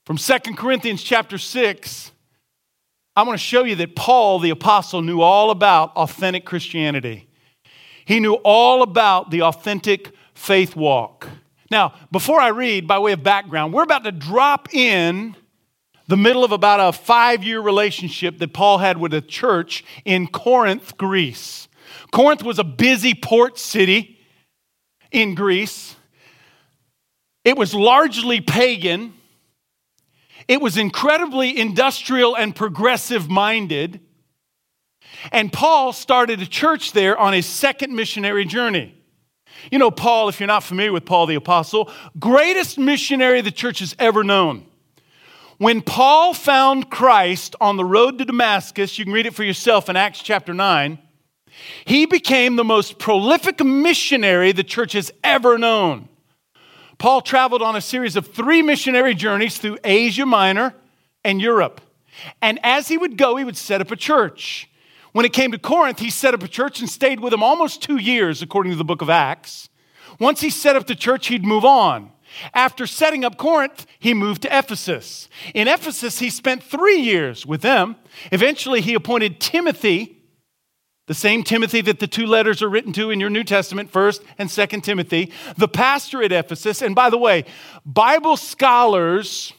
From 0.06 0.18
Second 0.18 0.56
Corinthians 0.56 1.02
chapter 1.02 1.38
6, 1.38 2.10
I 3.16 3.22
want 3.22 3.38
to 3.38 3.44
show 3.44 3.62
you 3.64 3.76
that 3.76 3.94
Paul, 3.94 4.40
the 4.40 4.50
apostle, 4.50 5.00
knew 5.00 5.20
all 5.20 5.50
about 5.50 5.94
authentic 5.96 6.44
Christianity. 6.44 7.28
He 8.04 8.18
knew 8.18 8.34
all 8.34 8.82
about 8.82 9.30
the 9.30 9.42
authentic 9.42 10.10
faith 10.34 10.74
walk. 10.74 11.28
Now, 11.70 11.94
before 12.12 12.40
I 12.40 12.48
read, 12.48 12.86
by 12.86 12.98
way 12.98 13.12
of 13.12 13.22
background, 13.22 13.72
we're 13.72 13.82
about 13.82 14.04
to 14.04 14.12
drop 14.12 14.74
in 14.74 15.36
the 16.06 16.16
middle 16.16 16.44
of 16.44 16.52
about 16.52 16.80
a 16.80 16.92
five 16.92 17.42
year 17.42 17.60
relationship 17.60 18.38
that 18.38 18.52
Paul 18.52 18.78
had 18.78 18.98
with 18.98 19.14
a 19.14 19.20
church 19.20 19.84
in 20.04 20.26
Corinth, 20.26 20.96
Greece. 20.98 21.68
Corinth 22.12 22.42
was 22.42 22.58
a 22.58 22.64
busy 22.64 23.14
port 23.14 23.58
city 23.58 24.18
in 25.10 25.34
Greece, 25.34 25.94
it 27.44 27.56
was 27.56 27.74
largely 27.74 28.40
pagan, 28.40 29.14
it 30.48 30.60
was 30.60 30.76
incredibly 30.76 31.58
industrial 31.58 32.36
and 32.36 32.54
progressive 32.54 33.30
minded. 33.30 34.00
And 35.30 35.52
Paul 35.52 35.92
started 35.92 36.42
a 36.42 36.46
church 36.46 36.92
there 36.92 37.16
on 37.16 37.32
his 37.32 37.46
second 37.46 37.94
missionary 37.94 38.44
journey. 38.44 38.94
You 39.70 39.78
know, 39.78 39.90
Paul, 39.90 40.28
if 40.28 40.40
you're 40.40 40.46
not 40.46 40.64
familiar 40.64 40.92
with 40.92 41.04
Paul 41.04 41.26
the 41.26 41.34
Apostle, 41.34 41.90
greatest 42.18 42.78
missionary 42.78 43.40
the 43.40 43.50
church 43.50 43.78
has 43.80 43.94
ever 43.98 44.24
known. 44.24 44.66
When 45.58 45.82
Paul 45.82 46.34
found 46.34 46.90
Christ 46.90 47.54
on 47.60 47.76
the 47.76 47.84
road 47.84 48.18
to 48.18 48.24
Damascus, 48.24 48.98
you 48.98 49.04
can 49.04 49.14
read 49.14 49.26
it 49.26 49.34
for 49.34 49.44
yourself 49.44 49.88
in 49.88 49.96
Acts 49.96 50.20
chapter 50.20 50.52
9, 50.52 50.98
he 51.84 52.06
became 52.06 52.56
the 52.56 52.64
most 52.64 52.98
prolific 52.98 53.64
missionary 53.64 54.50
the 54.50 54.64
church 54.64 54.92
has 54.94 55.12
ever 55.22 55.56
known. 55.56 56.08
Paul 56.98 57.20
traveled 57.20 57.62
on 57.62 57.76
a 57.76 57.80
series 57.80 58.16
of 58.16 58.26
three 58.26 58.62
missionary 58.62 59.14
journeys 59.14 59.58
through 59.58 59.78
Asia 59.84 60.26
Minor, 60.26 60.74
and 61.24 61.40
Europe. 61.40 61.80
And 62.40 62.60
as 62.62 62.88
he 62.88 62.98
would 62.98 63.16
go, 63.16 63.36
he 63.36 63.44
would 63.44 63.56
set 63.56 63.80
up 63.80 63.90
a 63.90 63.96
church. 63.96 64.70
When 65.14 65.24
it 65.24 65.32
came 65.32 65.52
to 65.52 65.58
Corinth, 65.58 66.00
he 66.00 66.10
set 66.10 66.34
up 66.34 66.42
a 66.42 66.48
church 66.48 66.80
and 66.80 66.90
stayed 66.90 67.20
with 67.20 67.30
them 67.30 67.40
almost 67.40 67.80
two 67.80 67.98
years, 67.98 68.42
according 68.42 68.72
to 68.72 68.76
the 68.76 68.84
book 68.84 69.00
of 69.00 69.08
Acts. 69.08 69.68
Once 70.18 70.40
he 70.40 70.50
set 70.50 70.74
up 70.74 70.88
the 70.88 70.96
church, 70.96 71.28
he'd 71.28 71.44
move 71.44 71.64
on. 71.64 72.10
After 72.52 72.84
setting 72.84 73.24
up 73.24 73.36
Corinth, 73.36 73.86
he 74.00 74.12
moved 74.12 74.42
to 74.42 74.58
Ephesus. 74.58 75.28
In 75.54 75.68
Ephesus, 75.68 76.18
he 76.18 76.30
spent 76.30 76.64
three 76.64 76.96
years 76.96 77.46
with 77.46 77.60
them. 77.60 77.94
Eventually, 78.32 78.80
he 78.80 78.94
appointed 78.94 79.38
Timothy, 79.38 80.20
the 81.06 81.14
same 81.14 81.44
Timothy 81.44 81.80
that 81.82 82.00
the 82.00 82.08
two 82.08 82.26
letters 82.26 82.60
are 82.60 82.68
written 82.68 82.92
to 82.94 83.12
in 83.12 83.20
your 83.20 83.30
New 83.30 83.44
Testament, 83.44 83.92
1st 83.92 84.20
and 84.38 84.48
2nd 84.48 84.82
Timothy, 84.82 85.30
the 85.56 85.68
pastor 85.68 86.24
at 86.24 86.32
Ephesus. 86.32 86.82
And 86.82 86.92
by 86.92 87.08
the 87.08 87.18
way, 87.18 87.44
Bible 87.86 88.36
scholars 88.36 89.52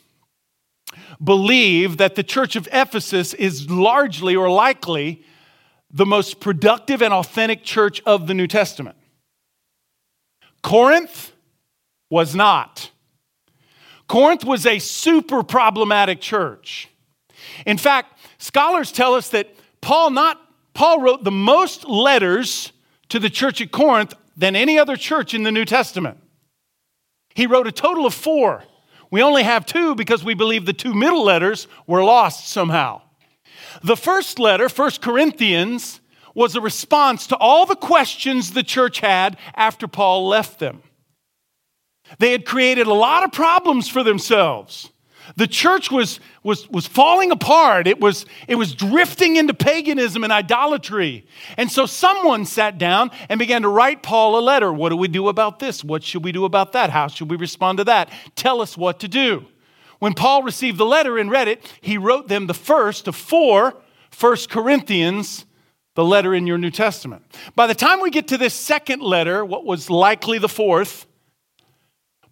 believe 1.24 1.96
that 1.96 2.16
the 2.16 2.24
church 2.24 2.58
of 2.58 2.68
Ephesus 2.74 3.34
is 3.34 3.70
largely 3.70 4.36
or 4.36 4.50
likely 4.50 5.24
the 5.96 6.06
most 6.06 6.42
productive 6.42 7.02
and 7.02 7.14
authentic 7.14 7.64
church 7.64 8.02
of 8.06 8.28
the 8.28 8.34
New 8.34 8.48
Testament. 8.48 8.98
Corinth 10.62 11.32
was 12.10 12.36
not. 12.36 12.92
Corinth 14.08 14.44
was 14.44 14.66
a 14.66 14.78
super 14.80 15.42
problematic 15.42 16.20
church. 16.20 16.90
In 17.66 17.78
fact, 17.78 18.20
scholars 18.38 18.92
tell 18.92 19.14
us 19.14 19.30
that 19.30 19.56
Paul 19.82 20.12
not 20.12 20.40
Paul 20.74 21.00
wrote 21.00 21.24
the 21.24 21.32
most 21.32 21.88
letters 21.88 22.74
to 23.08 23.18
the 23.18 23.30
church 23.30 23.62
at 23.62 23.72
Corinth 23.72 24.14
than 24.36 24.54
any 24.58 24.78
other 24.78 24.98
church 24.98 25.34
in 25.34 25.44
the 25.44 25.52
New 25.52 25.64
Testament. 25.64 26.18
He 27.34 27.48
wrote 27.48 27.68
a 27.68 27.72
total 27.72 28.06
of 28.06 28.14
4. 28.14 28.66
We 29.10 29.24
only 29.24 29.44
have 29.44 29.66
2 29.66 29.96
because 29.96 30.26
we 30.26 30.34
believe 30.34 30.66
the 30.66 30.74
two 30.74 30.94
middle 30.94 31.24
letters 31.24 31.70
were 31.88 32.04
lost 32.04 32.50
somehow. 32.50 33.02
The 33.84 33.98
first 33.98 34.40
letter, 34.40 34.70
1 34.70 34.92
Corinthians, 35.02 36.02
was 36.34 36.56
a 36.56 36.62
response 36.62 37.28
to 37.28 37.38
all 37.38 37.66
the 37.66 37.76
questions 37.76 38.52
the 38.52 38.64
church 38.64 39.00
had 39.00 39.38
after 39.56 39.88
Paul 39.88 40.28
left 40.28 40.60
them. 40.60 40.84
They 42.20 42.32
had 42.32 42.46
created 42.46 42.88
a 42.88 42.94
lot 42.94 43.24
of 43.24 43.32
problems 43.32 43.88
for 43.90 44.04
themselves. 44.04 44.92
The 45.38 45.48
church 45.48 45.90
was, 45.90 46.20
was, 46.44 46.70
was 46.70 46.86
falling 46.86 47.32
apart. 47.32 47.88
It 47.88 48.00
was, 48.00 48.28
it 48.48 48.56
was 48.56 48.76
drifting 48.76 49.38
into 49.38 49.54
paganism 49.54 50.24
and 50.24 50.32
idolatry. 50.32 51.26
And 51.58 51.72
so 51.72 51.88
someone 51.88 52.46
sat 52.46 52.78
down 52.78 53.10
and 53.28 53.40
began 53.40 53.64
to 53.64 53.70
write 53.70 54.04
Paul 54.04 54.38
a 54.38 54.42
letter. 54.42 54.72
What 54.72 54.90
do 54.90 54.98
we 54.98 55.08
do 55.08 55.28
about 55.28 55.58
this? 55.58 55.84
What 55.84 56.04
should 56.04 56.24
we 56.24 56.32
do 56.32 56.46
about 56.46 56.74
that? 56.74 56.92
How 56.92 57.08
should 57.08 57.32
we 57.32 57.38
respond 57.38 57.80
to 57.80 57.86
that? 57.86 58.12
Tell 58.36 58.62
us 58.62 58.78
what 58.78 59.00
to 59.00 59.08
do. 59.08 59.46
When 60.00 60.14
Paul 60.14 60.44
received 60.44 60.78
the 60.78 60.86
letter 60.86 61.18
and 61.18 61.32
read 61.32 61.48
it, 61.48 61.66
he 61.82 61.98
wrote 61.98 62.28
them 62.28 62.48
the 62.48 62.54
first 62.54 63.08
of 63.08 63.16
four 63.16 63.82
First 64.12 64.50
Corinthians, 64.50 65.46
the 65.96 66.06
letter 66.06 66.34
in 66.34 66.48
your 66.48 66.58
New 66.58 66.72
Testament. 66.72 67.24
By 67.54 67.68
the 67.68 67.76
time 67.76 68.00
we 68.00 68.10
get 68.10 68.30
to 68.30 68.38
this 68.38 68.54
second 68.54 69.02
letter, 69.02 69.44
what 69.44 69.66
was 69.66 69.90
likely 69.90 70.38
the 70.38 70.48
fourth, 70.48 71.06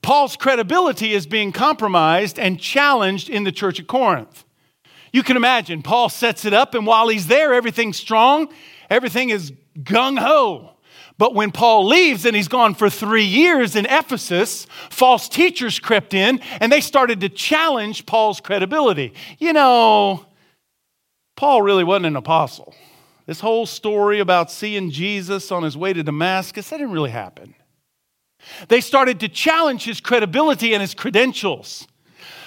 Paul's 0.01 0.37
credibility 0.37 1.13
is 1.13 1.25
being 1.27 1.51
compromised 1.51 2.39
and 2.39 2.59
challenged 2.59 3.29
in 3.29 3.43
the 3.43 3.51
church 3.51 3.79
at 3.79 3.87
Corinth. 3.87 4.45
You 5.11 5.23
can 5.23 5.37
imagine, 5.37 5.81
Paul 5.81 6.09
sets 6.09 6.45
it 6.45 6.53
up, 6.53 6.73
and 6.73 6.85
while 6.87 7.07
he's 7.07 7.27
there, 7.27 7.53
everything's 7.53 7.97
strong, 7.97 8.47
everything 8.89 9.29
is 9.29 9.51
gung 9.77 10.17
ho. 10.17 10.72
But 11.23 11.35
when 11.35 11.53
Paul 11.53 11.87
leaves 11.87 12.25
and 12.25 12.35
he's 12.35 12.49
gone 12.49 12.75
for 12.75 12.89
three 12.89 13.23
years 13.23 13.77
in 13.77 13.85
Ephesus, 13.85 14.67
false 14.89 15.29
teachers 15.29 15.79
crept 15.79 16.13
in 16.13 16.41
and 16.59 16.69
they 16.69 16.81
started 16.81 17.21
to 17.21 17.29
challenge 17.29 18.05
Paul's 18.05 18.41
credibility. 18.41 19.13
You 19.39 19.53
know, 19.53 20.25
Paul 21.37 21.61
really 21.61 21.85
wasn't 21.85 22.07
an 22.07 22.17
apostle. 22.17 22.75
This 23.25 23.39
whole 23.39 23.65
story 23.65 24.19
about 24.19 24.51
seeing 24.51 24.91
Jesus 24.91 25.49
on 25.49 25.63
his 25.63 25.77
way 25.77 25.93
to 25.93 26.03
Damascus, 26.03 26.69
that 26.69 26.79
didn't 26.79 26.91
really 26.91 27.11
happen. 27.11 27.55
They 28.67 28.81
started 28.81 29.21
to 29.21 29.29
challenge 29.29 29.85
his 29.85 30.01
credibility 30.01 30.73
and 30.73 30.81
his 30.81 30.93
credentials. 30.93 31.87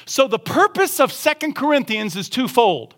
So 0.05 0.29
the 0.29 0.39
purpose 0.39 1.01
of 1.01 1.13
Second 1.13 1.57
Corinthians 1.57 2.15
is 2.15 2.29
twofold. 2.29 2.95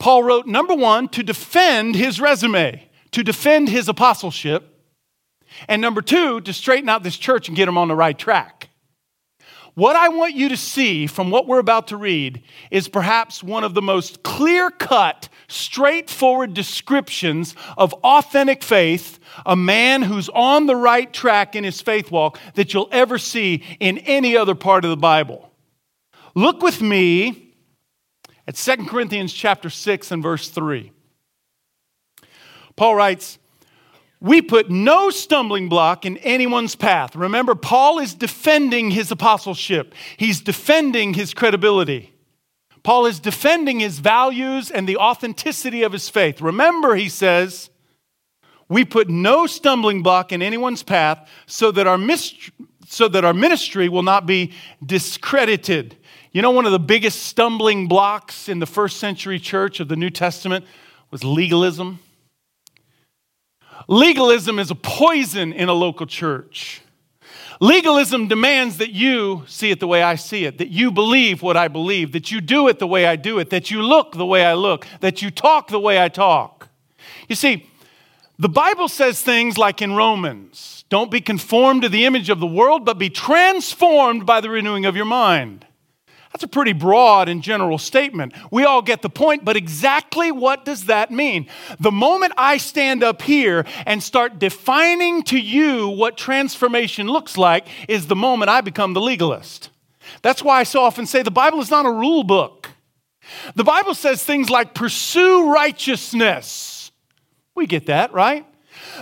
Paul 0.00 0.24
wrote, 0.24 0.48
number 0.48 0.74
one, 0.74 1.06
to 1.10 1.22
defend 1.22 1.94
his 1.94 2.20
resume, 2.20 2.90
to 3.12 3.22
defend 3.22 3.68
his 3.68 3.88
apostleship, 3.88 4.70
and 5.68 5.82
number 5.82 6.02
two, 6.02 6.40
to 6.42 6.52
straighten 6.52 6.88
out 6.88 7.02
this 7.02 7.16
church 7.16 7.48
and 7.48 7.56
get 7.56 7.66
them 7.66 7.78
on 7.78 7.88
the 7.88 7.96
right 7.96 8.18
track. 8.18 8.68
What 9.74 9.96
I 9.96 10.10
want 10.10 10.34
you 10.34 10.50
to 10.50 10.56
see 10.56 11.06
from 11.06 11.30
what 11.30 11.46
we're 11.46 11.58
about 11.58 11.88
to 11.88 11.96
read 11.96 12.42
is 12.70 12.88
perhaps 12.88 13.42
one 13.42 13.64
of 13.64 13.72
the 13.72 13.80
most 13.80 14.22
clear 14.22 14.70
cut, 14.70 15.30
straightforward 15.48 16.52
descriptions 16.52 17.54
of 17.78 17.94
authentic 18.04 18.62
faith, 18.62 19.18
a 19.46 19.56
man 19.56 20.02
who's 20.02 20.28
on 20.28 20.66
the 20.66 20.76
right 20.76 21.10
track 21.10 21.56
in 21.56 21.64
his 21.64 21.80
faith 21.80 22.10
walk 22.10 22.38
that 22.54 22.74
you'll 22.74 22.88
ever 22.92 23.16
see 23.16 23.62
in 23.80 23.96
any 23.98 24.36
other 24.36 24.54
part 24.54 24.84
of 24.84 24.90
the 24.90 24.96
Bible. 24.96 25.50
Look 26.34 26.60
with 26.60 26.82
me 26.82 27.54
at 28.46 28.56
2 28.56 28.84
Corinthians 28.86 29.32
chapter 29.32 29.70
6 29.70 30.10
and 30.10 30.22
verse 30.22 30.50
3. 30.50 30.92
Paul 32.76 32.94
writes, 32.94 33.38
we 34.22 34.40
put 34.40 34.70
no 34.70 35.10
stumbling 35.10 35.68
block 35.68 36.06
in 36.06 36.16
anyone's 36.18 36.76
path. 36.76 37.16
Remember, 37.16 37.56
Paul 37.56 37.98
is 37.98 38.14
defending 38.14 38.92
his 38.92 39.10
apostleship, 39.10 39.94
he's 40.16 40.40
defending 40.40 41.14
his 41.14 41.34
credibility. 41.34 42.10
Paul 42.84 43.06
is 43.06 43.20
defending 43.20 43.78
his 43.78 44.00
values 44.00 44.70
and 44.70 44.88
the 44.88 44.96
authenticity 44.96 45.82
of 45.84 45.92
his 45.92 46.08
faith. 46.08 46.40
Remember, 46.40 46.96
he 46.96 47.08
says, 47.08 47.70
we 48.68 48.84
put 48.84 49.08
no 49.08 49.46
stumbling 49.46 50.02
block 50.02 50.32
in 50.32 50.42
anyone's 50.42 50.82
path 50.82 51.28
so 51.46 51.70
that 51.70 51.86
our, 51.86 51.98
so 52.88 53.06
that 53.06 53.24
our 53.24 53.34
ministry 53.34 53.88
will 53.88 54.02
not 54.02 54.26
be 54.26 54.52
discredited. 54.84 55.96
You 56.32 56.42
know, 56.42 56.50
one 56.50 56.66
of 56.66 56.72
the 56.72 56.80
biggest 56.80 57.22
stumbling 57.24 57.86
blocks 57.86 58.48
in 58.48 58.58
the 58.58 58.66
first 58.66 58.98
century 58.98 59.38
church 59.38 59.78
of 59.78 59.86
the 59.86 59.96
New 59.96 60.10
Testament 60.10 60.64
was 61.12 61.22
legalism. 61.22 62.00
Legalism 63.88 64.58
is 64.58 64.70
a 64.70 64.74
poison 64.74 65.52
in 65.52 65.68
a 65.68 65.72
local 65.72 66.06
church. 66.06 66.80
Legalism 67.60 68.26
demands 68.26 68.78
that 68.78 68.90
you 68.90 69.44
see 69.46 69.70
it 69.70 69.78
the 69.78 69.86
way 69.86 70.02
I 70.02 70.16
see 70.16 70.44
it, 70.44 70.58
that 70.58 70.68
you 70.68 70.90
believe 70.90 71.42
what 71.42 71.56
I 71.56 71.68
believe, 71.68 72.10
that 72.12 72.32
you 72.32 72.40
do 72.40 72.66
it 72.66 72.80
the 72.80 72.88
way 72.88 73.06
I 73.06 73.14
do 73.14 73.38
it, 73.38 73.50
that 73.50 73.70
you 73.70 73.82
look 73.82 74.12
the 74.12 74.26
way 74.26 74.44
I 74.44 74.54
look, 74.54 74.86
that 75.00 75.22
you 75.22 75.30
talk 75.30 75.68
the 75.68 75.78
way 75.78 76.02
I 76.02 76.08
talk. 76.08 76.68
You 77.28 77.36
see, 77.36 77.68
the 78.38 78.48
Bible 78.48 78.88
says 78.88 79.22
things 79.22 79.58
like 79.58 79.80
in 79.80 79.94
Romans 79.94 80.84
don't 80.88 81.10
be 81.10 81.20
conformed 81.20 81.82
to 81.82 81.88
the 81.88 82.04
image 82.04 82.28
of 82.28 82.40
the 82.40 82.46
world, 82.46 82.84
but 82.84 82.98
be 82.98 83.08
transformed 83.08 84.26
by 84.26 84.40
the 84.40 84.50
renewing 84.50 84.84
of 84.84 84.96
your 84.96 85.04
mind. 85.04 85.64
That's 86.32 86.44
a 86.44 86.48
pretty 86.48 86.72
broad 86.72 87.28
and 87.28 87.42
general 87.42 87.76
statement. 87.76 88.32
We 88.50 88.64
all 88.64 88.80
get 88.80 89.02
the 89.02 89.10
point, 89.10 89.44
but 89.44 89.56
exactly 89.56 90.32
what 90.32 90.64
does 90.64 90.86
that 90.86 91.10
mean? 91.10 91.46
The 91.78 91.90
moment 91.90 92.32
I 92.38 92.56
stand 92.56 93.04
up 93.04 93.20
here 93.20 93.66
and 93.84 94.02
start 94.02 94.38
defining 94.38 95.22
to 95.24 95.38
you 95.38 95.88
what 95.88 96.16
transformation 96.16 97.06
looks 97.06 97.36
like 97.36 97.66
is 97.86 98.06
the 98.06 98.16
moment 98.16 98.48
I 98.48 98.62
become 98.62 98.94
the 98.94 99.00
legalist. 99.00 99.68
That's 100.22 100.42
why 100.42 100.60
I 100.60 100.62
so 100.62 100.80
often 100.80 101.04
say 101.06 101.22
the 101.22 101.30
Bible 101.30 101.60
is 101.60 101.70
not 101.70 101.84
a 101.84 101.90
rule 101.90 102.24
book. 102.24 102.70
The 103.54 103.64
Bible 103.64 103.94
says 103.94 104.24
things 104.24 104.50
like 104.50 104.74
pursue 104.74 105.52
righteousness. 105.52 106.92
We 107.54 107.66
get 107.66 107.86
that, 107.86 108.12
right? 108.12 108.46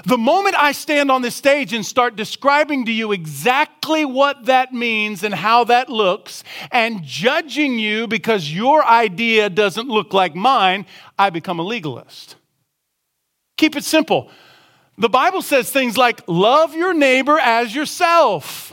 The 0.04 0.18
moment 0.18 0.56
I 0.56 0.72
stand 0.72 1.10
on 1.10 1.22
this 1.22 1.34
stage 1.34 1.72
and 1.72 1.84
start 1.84 2.16
describing 2.16 2.84
to 2.86 2.92
you 2.92 3.12
exactly 3.12 4.04
what 4.04 4.46
that 4.46 4.72
means 4.72 5.22
and 5.22 5.34
how 5.34 5.64
that 5.64 5.88
looks, 5.88 6.44
and 6.70 7.02
judging 7.02 7.78
you 7.78 8.06
because 8.06 8.52
your 8.52 8.84
idea 8.84 9.50
doesn't 9.50 9.88
look 9.88 10.12
like 10.12 10.34
mine, 10.34 10.86
I 11.18 11.30
become 11.30 11.58
a 11.58 11.64
legalist. 11.64 12.36
Keep 13.56 13.76
it 13.76 13.84
simple. 13.84 14.30
The 14.96 15.08
Bible 15.08 15.42
says 15.42 15.70
things 15.70 15.96
like, 15.96 16.22
love 16.26 16.74
your 16.74 16.94
neighbor 16.94 17.38
as 17.38 17.74
yourself. 17.74 18.72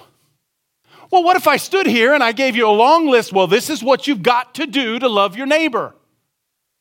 Well, 1.12 1.24
what 1.24 1.38
if 1.38 1.48
I 1.48 1.58
stood 1.58 1.88
here 1.88 2.14
and 2.14 2.24
I 2.24 2.34
gave 2.34 2.56
you 2.56 2.68
a 2.68 2.72
long 2.72 3.08
list? 3.08 3.32
Well, 3.32 3.48
this 3.48 3.70
is 3.70 3.82
what 3.82 4.08
you've 4.08 4.24
got 4.24 4.56
to 4.56 4.68
do 4.68 5.00
to 5.00 5.08
love 5.08 5.38
your 5.38 5.46
neighbor. 5.46 5.96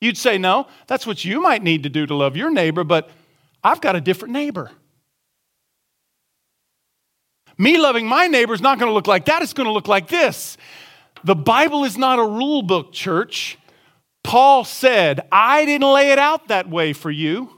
You'd 0.00 0.18
say, 0.18 0.36
no, 0.36 0.66
that's 0.88 1.06
what 1.06 1.24
you 1.24 1.40
might 1.40 1.62
need 1.62 1.84
to 1.84 1.88
do 1.88 2.06
to 2.06 2.14
love 2.14 2.36
your 2.36 2.50
neighbor, 2.50 2.84
but 2.84 3.08
I've 3.62 3.80
got 3.80 3.96
a 3.96 4.00
different 4.00 4.32
neighbor. 4.32 4.70
Me 7.58 7.78
loving 7.78 8.06
my 8.06 8.26
neighbor 8.26 8.52
is 8.52 8.60
not 8.60 8.78
going 8.78 8.90
to 8.90 8.94
look 8.94 9.06
like 9.06 9.24
that, 9.26 9.42
it's 9.42 9.52
going 9.52 9.66
to 9.66 9.72
look 9.72 9.88
like 9.88 10.08
this. 10.08 10.56
The 11.24 11.34
Bible 11.34 11.84
is 11.84 11.96
not 11.96 12.18
a 12.18 12.24
rule 12.24 12.62
book, 12.62 12.92
church. 12.92 13.58
Paul 14.22 14.64
said, 14.64 15.26
I 15.32 15.64
didn't 15.64 15.90
lay 15.90 16.10
it 16.10 16.18
out 16.18 16.48
that 16.48 16.68
way 16.68 16.92
for 16.92 17.10
you. 17.10 17.50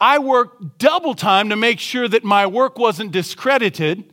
I 0.00 0.18
worked 0.18 0.78
double 0.78 1.14
time 1.14 1.48
to 1.50 1.56
make 1.56 1.78
sure 1.78 2.08
that 2.08 2.24
my 2.24 2.46
work 2.46 2.78
wasn't 2.78 3.12
discredited. 3.12 4.12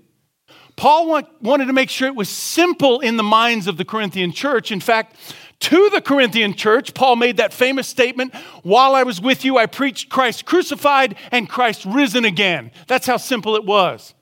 Paul 0.75 1.07
want, 1.07 1.27
wanted 1.41 1.65
to 1.65 1.73
make 1.73 1.89
sure 1.89 2.07
it 2.07 2.15
was 2.15 2.29
simple 2.29 2.99
in 2.99 3.17
the 3.17 3.23
minds 3.23 3.67
of 3.67 3.77
the 3.77 3.83
Corinthian 3.83 4.31
church. 4.31 4.71
In 4.71 4.79
fact, 4.79 5.15
To 5.61 5.89
the 5.89 6.01
Corinthian 6.01 6.53
church, 6.53 6.93
Paul 6.93 7.17
made 7.17 7.37
that 7.37 7.53
famous 7.53 7.87
statement 7.87 8.33
While 8.63 8.95
I 8.95 9.03
was 9.03 9.19
with 9.19 9.43
you, 9.43 9.57
I 9.57 9.65
preached 9.65 10.09
Christ 10.09 10.45
crucified 10.45 11.15
and 11.31 11.49
Christ 11.49 11.85
risen 11.85 12.25
again. 12.25 12.71
That's 12.87 13.07
how 13.07 13.17
simple 13.17 13.55
it 13.55 13.65
was. 13.65 14.13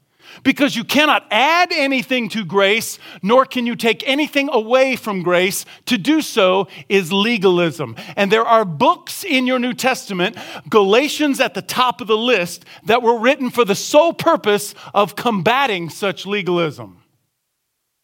Because 0.44 0.76
you 0.76 0.84
cannot 0.84 1.26
add 1.32 1.72
anything 1.72 2.30
to 2.30 2.44
grace, 2.44 3.00
nor 3.22 3.46
can 3.46 3.66
you 3.66 3.76
take 3.76 4.08
anything 4.08 4.50
away 4.52 4.96
from 4.96 5.24
grace. 5.24 5.66
To 5.86 5.98
do 5.98 6.22
so 6.22 6.68
is 6.90 7.14
legalism. 7.14 7.96
And 8.16 8.32
there 8.32 8.46
are 8.46 8.66
books 8.66 9.24
in 9.24 9.48
your 9.48 9.58
New 9.58 9.74
Testament, 9.74 10.38
Galatians 10.70 11.40
at 11.40 11.54
the 11.54 11.62
top 11.62 12.02
of 12.02 12.08
the 12.08 12.18
list, 12.18 12.66
that 12.84 13.02
were 13.02 13.18
written 13.18 13.50
for 13.50 13.64
the 13.64 13.76
sole 13.76 14.14
purpose 14.14 14.76
of 14.94 15.16
combating 15.16 15.90
such 15.90 16.26
legalism. 16.26 17.02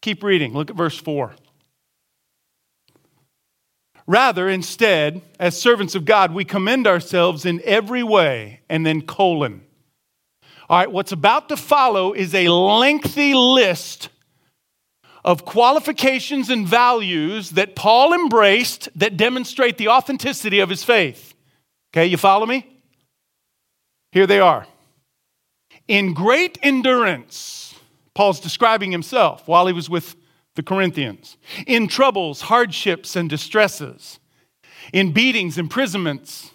Keep 0.02 0.22
reading. 0.22 0.54
Look 0.54 0.70
at 0.70 0.76
verse 0.76 0.98
4. 0.98 1.34
Rather, 4.06 4.48
instead, 4.48 5.22
as 5.38 5.60
servants 5.60 5.94
of 5.94 6.04
God, 6.04 6.32
we 6.32 6.44
commend 6.44 6.86
ourselves 6.86 7.44
in 7.44 7.60
every 7.64 8.02
way, 8.02 8.60
and 8.68 8.84
then 8.84 9.00
colon 9.02 9.64
all 10.68 10.78
right, 10.78 10.90
what's 10.90 11.12
about 11.12 11.50
to 11.50 11.56
follow 11.56 12.14
is 12.14 12.34
a 12.34 12.48
lengthy 12.48 13.34
list 13.34 14.08
of 15.22 15.44
qualifications 15.44 16.48
and 16.48 16.66
values 16.66 17.50
that 17.50 17.76
Paul 17.76 18.14
embraced 18.14 18.88
that 18.96 19.16
demonstrate 19.16 19.76
the 19.76 19.88
authenticity 19.88 20.60
of 20.60 20.70
his 20.70 20.82
faith. 20.82 21.34
Okay, 21.92 22.06
you 22.06 22.16
follow 22.16 22.46
me? 22.46 22.66
Here 24.12 24.26
they 24.26 24.40
are. 24.40 24.66
In 25.86 26.14
great 26.14 26.58
endurance, 26.62 27.74
Paul's 28.14 28.40
describing 28.40 28.90
himself 28.90 29.46
while 29.46 29.66
he 29.66 29.72
was 29.72 29.90
with 29.90 30.16
the 30.54 30.62
Corinthians. 30.62 31.36
In 31.66 31.88
troubles, 31.88 32.42
hardships, 32.42 33.16
and 33.16 33.28
distresses. 33.28 34.18
In 34.92 35.12
beatings, 35.12 35.58
imprisonments, 35.58 36.52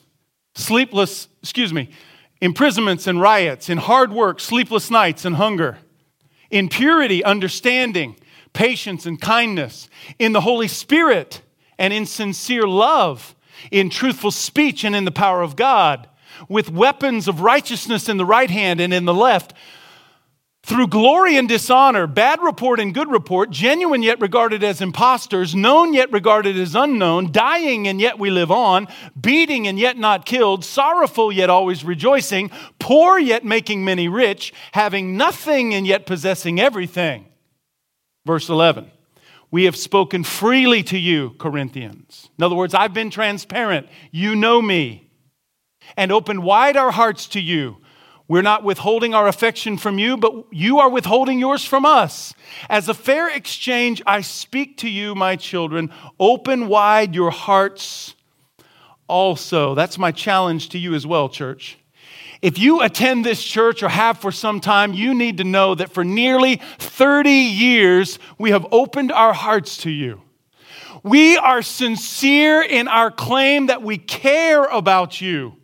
sleepless, 0.56 1.28
excuse 1.42 1.74
me, 1.74 1.90
imprisonments 2.42 3.08
and 3.08 3.20
riots, 3.20 3.70
in 3.70 3.78
hard 3.78 4.14
work, 4.14 4.40
sleepless 4.40 4.90
nights, 4.90 5.26
and 5.26 5.36
hunger, 5.36 5.80
in 6.50 6.70
purity, 6.70 7.24
understanding, 7.24 8.16
patience, 8.54 9.06
and 9.06 9.20
kindness, 9.20 9.90
in 10.18 10.32
the 10.32 10.42
Holy 10.42 10.68
Spirit, 10.68 11.42
and 11.78 11.94
in 11.94 12.06
sincere 12.06 12.68
love, 12.68 13.36
in 13.72 13.90
truthful 13.90 14.32
speech, 14.32 14.84
and 14.84 14.96
in 14.96 15.06
the 15.06 15.12
power 15.12 15.42
of 15.42 15.56
God, 15.56 16.08
with 16.48 16.72
weapons 16.72 17.28
of 17.28 17.42
righteousness 17.42 18.08
in 18.08 18.18
the 18.18 18.26
right 18.26 18.50
hand 18.50 18.80
and 18.80 18.94
in 18.94 19.06
the 19.06 19.14
left 19.14 19.54
through 20.64 20.88
glory 20.88 21.38
and 21.38 21.48
dishonor, 21.48 22.06
bad 22.06 22.42
report 22.42 22.80
and 22.80 22.94
good 22.94 23.10
report, 23.10 23.50
genuine 23.50 24.04
yet 24.04 24.20
regarded 24.20 24.64
as 24.64 24.82
impostors, 24.82 25.56
known 25.56 25.94
yet 25.94 26.12
regarded 26.12 26.58
as 26.58 26.76
unknown, 26.76 27.32
dying 27.32 27.88
and 27.88 28.00
yet 28.02 28.20
we 28.20 28.30
live 28.30 28.52
on, 28.52 28.88
beating 29.20 29.68
and 29.68 29.80
yet 29.80 29.98
not 29.98 30.26
killed, 30.26 30.66
sorrowful 30.66 31.32
yet 31.32 31.50
always 31.50 31.84
rejoicing, 31.84 32.52
poor 32.78 33.18
yet 33.18 33.46
making 33.46 33.86
many 33.86 34.08
rich, 34.08 34.54
having 34.74 35.16
nothing 35.16 35.74
and 35.74 35.88
yet 35.88 36.06
possessing 36.06 36.60
everything. 36.60 37.26
Verse 38.26 38.50
11. 38.50 38.92
We 39.52 39.64
have 39.64 39.76
spoken 39.76 40.24
freely 40.24 40.84
to 40.84 40.98
you, 41.00 41.32
Corinthians. 41.40 42.30
In 42.38 42.44
other 42.44 42.56
words, 42.56 42.76
I've 42.76 42.94
been 42.94 43.10
transparent. 43.10 43.88
You 44.12 44.36
know 44.36 44.62
me. 44.62 45.10
And 45.98 46.12
opened 46.12 46.44
wide 46.44 46.78
our 46.78 46.92
hearts 46.92 47.26
to 47.30 47.40
you 47.40 47.78
we're 48.30 48.44
not 48.44 48.64
withholding 48.64 49.16
our 49.16 49.28
affection 49.28 49.76
from 49.76 49.98
you, 49.98 50.16
but 50.16 50.46
you 50.52 50.78
are 50.78 50.90
withholding 50.90 51.40
yours 51.40 51.66
from 51.66 51.84
us. 51.84 52.36
As 52.70 52.88
a 52.88 52.94
fair 52.94 53.28
exchange, 53.28 54.04
I 54.06 54.22
speak 54.22 54.78
to 54.78 54.88
you, 54.88 55.16
my 55.16 55.36
children. 55.36 55.92
Open 56.20 56.68
wide 56.68 57.16
your 57.16 57.32
hearts 57.32 58.14
also. 59.08 59.74
That's 59.74 59.98
my 59.98 60.12
challenge 60.12 60.70
to 60.70 60.78
you 60.78 60.94
as 60.94 61.08
well, 61.08 61.28
church. 61.28 61.80
If 62.44 62.60
you 62.60 62.82
attend 62.82 63.26
this 63.26 63.44
church 63.44 63.82
or 63.82 63.90
have 63.90 64.20
for 64.20 64.32
some 64.32 64.62
time, 64.62 64.94
you 64.94 65.16
need 65.16 65.38
to 65.38 65.44
know 65.44 65.74
that 65.74 65.92
for 65.92 66.06
nearly 66.06 66.62
30 66.78 67.32
years, 67.32 68.20
we 68.38 68.52
have 68.52 68.68
opened 68.72 69.12
our 69.12 69.34
hearts 69.34 69.78
to 69.78 69.90
you. 69.90 70.22
We 71.02 71.36
are 71.36 71.64
sincere 71.64 72.62
in 72.62 72.88
our 72.88 73.10
claim 73.10 73.68
that 73.68 73.82
we 73.82 73.98
care 73.98 74.66
about 74.66 75.20
you 75.20 75.56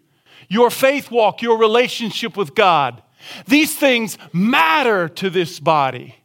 your 0.49 0.69
faith 0.69 1.11
walk, 1.11 1.41
your 1.41 1.57
relationship 1.57 2.37
with 2.37 2.55
God. 2.55 3.01
These 3.47 3.75
things 3.75 4.17
matter 4.33 5.09
to 5.09 5.29
this 5.29 5.59
body. 5.59 6.15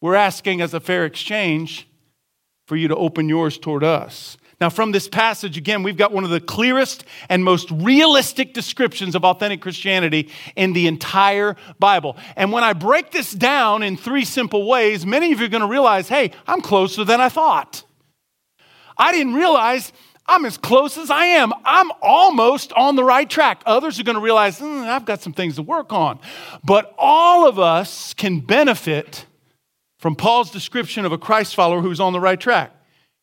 We're 0.00 0.14
asking 0.14 0.60
as 0.60 0.74
a 0.74 0.80
fair 0.80 1.04
exchange 1.04 1.88
for 2.66 2.76
you 2.76 2.88
to 2.88 2.96
open 2.96 3.28
yours 3.28 3.58
toward 3.58 3.84
us. 3.84 4.36
Now, 4.60 4.70
from 4.70 4.92
this 4.92 5.08
passage, 5.08 5.56
again, 5.56 5.82
we've 5.82 5.96
got 5.96 6.12
one 6.12 6.22
of 6.22 6.30
the 6.30 6.40
clearest 6.40 7.04
and 7.28 7.42
most 7.42 7.68
realistic 7.72 8.54
descriptions 8.54 9.16
of 9.16 9.24
authentic 9.24 9.60
Christianity 9.60 10.30
in 10.54 10.72
the 10.72 10.86
entire 10.86 11.56
Bible. 11.80 12.16
And 12.36 12.52
when 12.52 12.62
I 12.62 12.72
break 12.72 13.10
this 13.10 13.32
down 13.32 13.82
in 13.82 13.96
three 13.96 14.24
simple 14.24 14.68
ways, 14.68 15.04
many 15.04 15.32
of 15.32 15.40
you 15.40 15.46
are 15.46 15.48
going 15.48 15.62
to 15.62 15.66
realize 15.66 16.08
hey, 16.08 16.30
I'm 16.46 16.60
closer 16.60 17.02
than 17.02 17.20
I 17.20 17.28
thought. 17.28 17.82
I 18.96 19.10
didn't 19.10 19.34
realize 19.34 19.92
I'm 20.26 20.44
as 20.44 20.56
close 20.56 20.96
as 20.98 21.10
I 21.10 21.26
am. 21.26 21.52
I'm 21.64 21.90
almost 22.00 22.72
on 22.74 22.96
the 22.96 23.04
right 23.04 23.28
track. 23.28 23.62
Others 23.66 23.98
are 23.98 24.04
going 24.04 24.16
to 24.16 24.22
realize, 24.22 24.60
mm, 24.60 24.88
I've 24.88 25.04
got 25.04 25.20
some 25.20 25.32
things 25.32 25.56
to 25.56 25.62
work 25.62 25.92
on. 25.92 26.20
But 26.64 26.94
all 26.96 27.48
of 27.48 27.58
us 27.58 28.14
can 28.14 28.40
benefit 28.40 29.26
from 29.98 30.16
Paul's 30.16 30.50
description 30.50 31.04
of 31.04 31.12
a 31.12 31.18
Christ 31.18 31.54
follower 31.54 31.80
who's 31.80 32.00
on 32.00 32.12
the 32.12 32.20
right 32.20 32.40
track. 32.40 32.72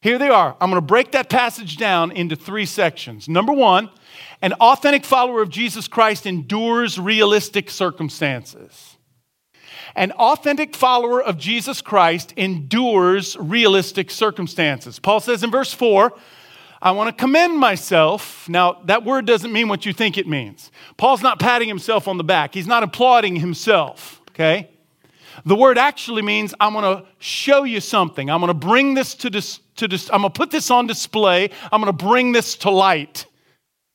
Here 0.01 0.17
they 0.17 0.29
are. 0.29 0.55
I'm 0.61 0.69
going 0.69 0.81
to 0.81 0.85
break 0.85 1.11
that 1.11 1.29
passage 1.29 1.77
down 1.77 2.11
into 2.11 2.35
three 2.35 2.65
sections. 2.65 3.27
Number 3.27 3.51
one, 3.51 3.89
an 4.41 4.53
authentic 4.53 5.03
follower 5.03 5.41
of 5.41 5.49
Jesus 5.49 5.87
Christ 5.87 6.25
endures 6.25 6.97
realistic 6.97 7.69
circumstances. 7.69 8.97
An 9.95 10.11
authentic 10.13 10.75
follower 10.75 11.21
of 11.21 11.37
Jesus 11.37 11.81
Christ 11.81 12.33
endures 12.37 13.35
realistic 13.37 14.11
circumstances. 14.11 14.99
Paul 14.99 15.19
says 15.19 15.43
in 15.43 15.51
verse 15.51 15.73
4, 15.73 16.13
I 16.81 16.91
want 16.91 17.15
to 17.15 17.21
commend 17.21 17.57
myself. 17.57 18.47
Now, 18.47 18.81
that 18.85 19.03
word 19.03 19.25
doesn't 19.25 19.51
mean 19.51 19.67
what 19.67 19.85
you 19.85 19.93
think 19.93 20.17
it 20.17 20.27
means. 20.27 20.71
Paul's 20.97 21.21
not 21.21 21.39
patting 21.39 21.67
himself 21.67 22.07
on 22.07 22.17
the 22.17 22.23
back, 22.23 22.53
he's 22.53 22.67
not 22.67 22.83
applauding 22.83 23.35
himself, 23.35 24.21
okay? 24.29 24.69
The 25.45 25.55
word 25.55 25.77
actually 25.77 26.21
means 26.21 26.53
I'm 26.59 26.73
going 26.73 26.97
to 26.97 27.05
show 27.19 27.63
you 27.63 27.79
something. 27.79 28.29
I'm 28.29 28.41
going 28.41 28.49
to 28.49 28.53
bring 28.53 28.93
this 28.93 29.15
to, 29.15 29.29
dis, 29.29 29.59
to 29.77 29.87
dis, 29.87 30.09
I'm 30.11 30.21
going 30.21 30.33
to 30.33 30.37
put 30.37 30.51
this 30.51 30.69
on 30.69 30.87
display. 30.87 31.49
I'm 31.71 31.81
going 31.81 31.95
to 31.95 32.05
bring 32.05 32.33
this 32.33 32.55
to 32.57 32.69
light. 32.69 33.25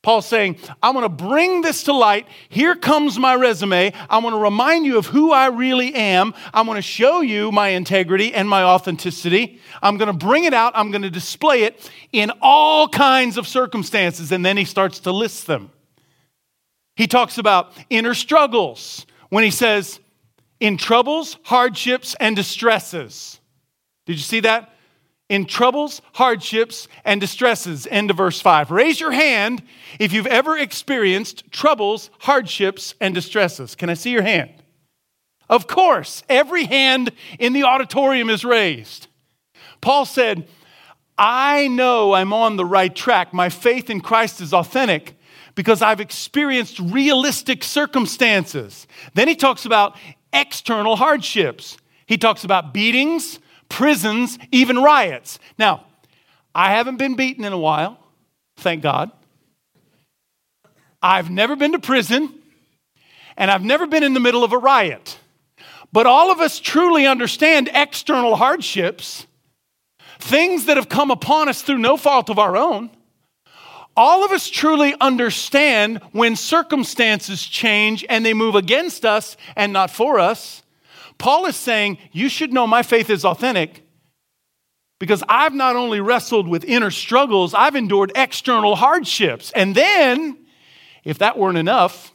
Paul's 0.04 0.26
saying, 0.26 0.58
I'm 0.82 0.92
going 0.92 1.04
to 1.04 1.08
bring 1.08 1.62
this 1.62 1.84
to 1.84 1.94
light. 1.94 2.28
Here 2.50 2.76
comes 2.76 3.18
my 3.18 3.34
resume. 3.34 3.90
I 4.10 4.18
want 4.18 4.34
to 4.34 4.38
remind 4.38 4.84
you 4.84 4.98
of 4.98 5.06
who 5.06 5.32
I 5.32 5.46
really 5.46 5.94
am. 5.94 6.34
I'm 6.52 6.66
going 6.66 6.76
to 6.76 6.82
show 6.82 7.22
you 7.22 7.50
my 7.50 7.68
integrity 7.68 8.34
and 8.34 8.46
my 8.46 8.62
authenticity. 8.62 9.60
I'm 9.82 9.96
going 9.96 10.12
to 10.12 10.26
bring 10.26 10.44
it 10.44 10.52
out. 10.52 10.74
I'm 10.76 10.90
going 10.90 11.02
to 11.02 11.10
display 11.10 11.62
it 11.62 11.90
in 12.12 12.30
all 12.42 12.86
kinds 12.86 13.38
of 13.38 13.48
circumstances. 13.48 14.30
And 14.30 14.44
then 14.44 14.58
he 14.58 14.66
starts 14.66 15.00
to 15.00 15.10
list 15.10 15.46
them. 15.46 15.70
He 16.96 17.06
talks 17.06 17.38
about 17.38 17.72
inner 17.88 18.12
struggles 18.12 19.06
when 19.30 19.42
he 19.42 19.50
says, 19.50 20.00
in 20.60 20.76
troubles, 20.76 21.38
hardships, 21.44 22.14
and 22.20 22.36
distresses. 22.36 23.40
Did 24.04 24.16
you 24.16 24.22
see 24.22 24.40
that? 24.40 24.73
In 25.28 25.46
troubles, 25.46 26.02
hardships, 26.14 26.86
and 27.04 27.20
distresses. 27.20 27.86
End 27.90 28.10
of 28.10 28.16
verse 28.16 28.40
5. 28.40 28.70
Raise 28.70 29.00
your 29.00 29.12
hand 29.12 29.62
if 29.98 30.12
you've 30.12 30.26
ever 30.26 30.56
experienced 30.56 31.50
troubles, 31.50 32.10
hardships, 32.20 32.94
and 33.00 33.14
distresses. 33.14 33.74
Can 33.74 33.88
I 33.88 33.94
see 33.94 34.10
your 34.10 34.22
hand? 34.22 34.50
Of 35.48 35.66
course, 35.66 36.22
every 36.28 36.64
hand 36.64 37.10
in 37.38 37.52
the 37.52 37.64
auditorium 37.64 38.30
is 38.30 38.44
raised. 38.44 39.08
Paul 39.80 40.04
said, 40.04 40.48
I 41.16 41.68
know 41.68 42.12
I'm 42.12 42.32
on 42.32 42.56
the 42.56 42.64
right 42.64 42.94
track. 42.94 43.32
My 43.32 43.48
faith 43.48 43.88
in 43.88 44.00
Christ 44.00 44.40
is 44.40 44.52
authentic 44.52 45.16
because 45.54 45.82
I've 45.82 46.00
experienced 46.00 46.78
realistic 46.80 47.62
circumstances. 47.62 48.86
Then 49.14 49.28
he 49.28 49.36
talks 49.36 49.64
about 49.64 49.96
external 50.32 50.96
hardships. 50.96 51.76
He 52.06 52.18
talks 52.18 52.44
about 52.44 52.74
beatings, 52.74 53.38
prisons, 53.74 54.38
even 54.52 54.78
riots. 54.78 55.40
Now, 55.58 55.84
I 56.54 56.70
haven't 56.70 56.96
been 56.96 57.16
beaten 57.16 57.44
in 57.44 57.52
a 57.52 57.58
while, 57.58 57.98
thank 58.58 58.84
God. 58.84 59.10
I've 61.02 61.28
never 61.28 61.56
been 61.56 61.72
to 61.72 61.80
prison, 61.80 62.32
and 63.36 63.50
I've 63.50 63.64
never 63.64 63.88
been 63.88 64.04
in 64.04 64.14
the 64.14 64.20
middle 64.20 64.44
of 64.44 64.52
a 64.52 64.58
riot. 64.58 65.18
But 65.92 66.06
all 66.06 66.30
of 66.30 66.38
us 66.38 66.60
truly 66.60 67.04
understand 67.04 67.68
external 67.74 68.36
hardships, 68.36 69.26
things 70.20 70.66
that 70.66 70.76
have 70.76 70.88
come 70.88 71.10
upon 71.10 71.48
us 71.48 71.60
through 71.62 71.78
no 71.78 71.96
fault 71.96 72.30
of 72.30 72.38
our 72.38 72.56
own. 72.56 72.90
All 73.96 74.24
of 74.24 74.30
us 74.30 74.48
truly 74.48 74.94
understand 75.00 76.00
when 76.12 76.36
circumstances 76.36 77.42
change 77.42 78.04
and 78.08 78.24
they 78.24 78.34
move 78.34 78.54
against 78.54 79.04
us 79.04 79.36
and 79.56 79.72
not 79.72 79.90
for 79.90 80.20
us. 80.20 80.63
Paul 81.18 81.46
is 81.46 81.56
saying, 81.56 81.98
You 82.12 82.28
should 82.28 82.52
know 82.52 82.66
my 82.66 82.82
faith 82.82 83.10
is 83.10 83.24
authentic 83.24 83.82
Because 84.98 85.22
I've 85.28 85.54
not 85.54 85.76
only 85.76 86.00
wrestled 86.00 86.48
with 86.48 86.64
inner 86.64 86.90
struggles, 86.90 87.54
I've 87.54 87.76
endured 87.76 88.12
external 88.14 88.76
hardships. 88.76 89.50
And 89.52 89.74
then, 89.74 90.38
if 91.04 91.18
that 91.18 91.38
weren't 91.38 91.58
enough, 91.58 92.12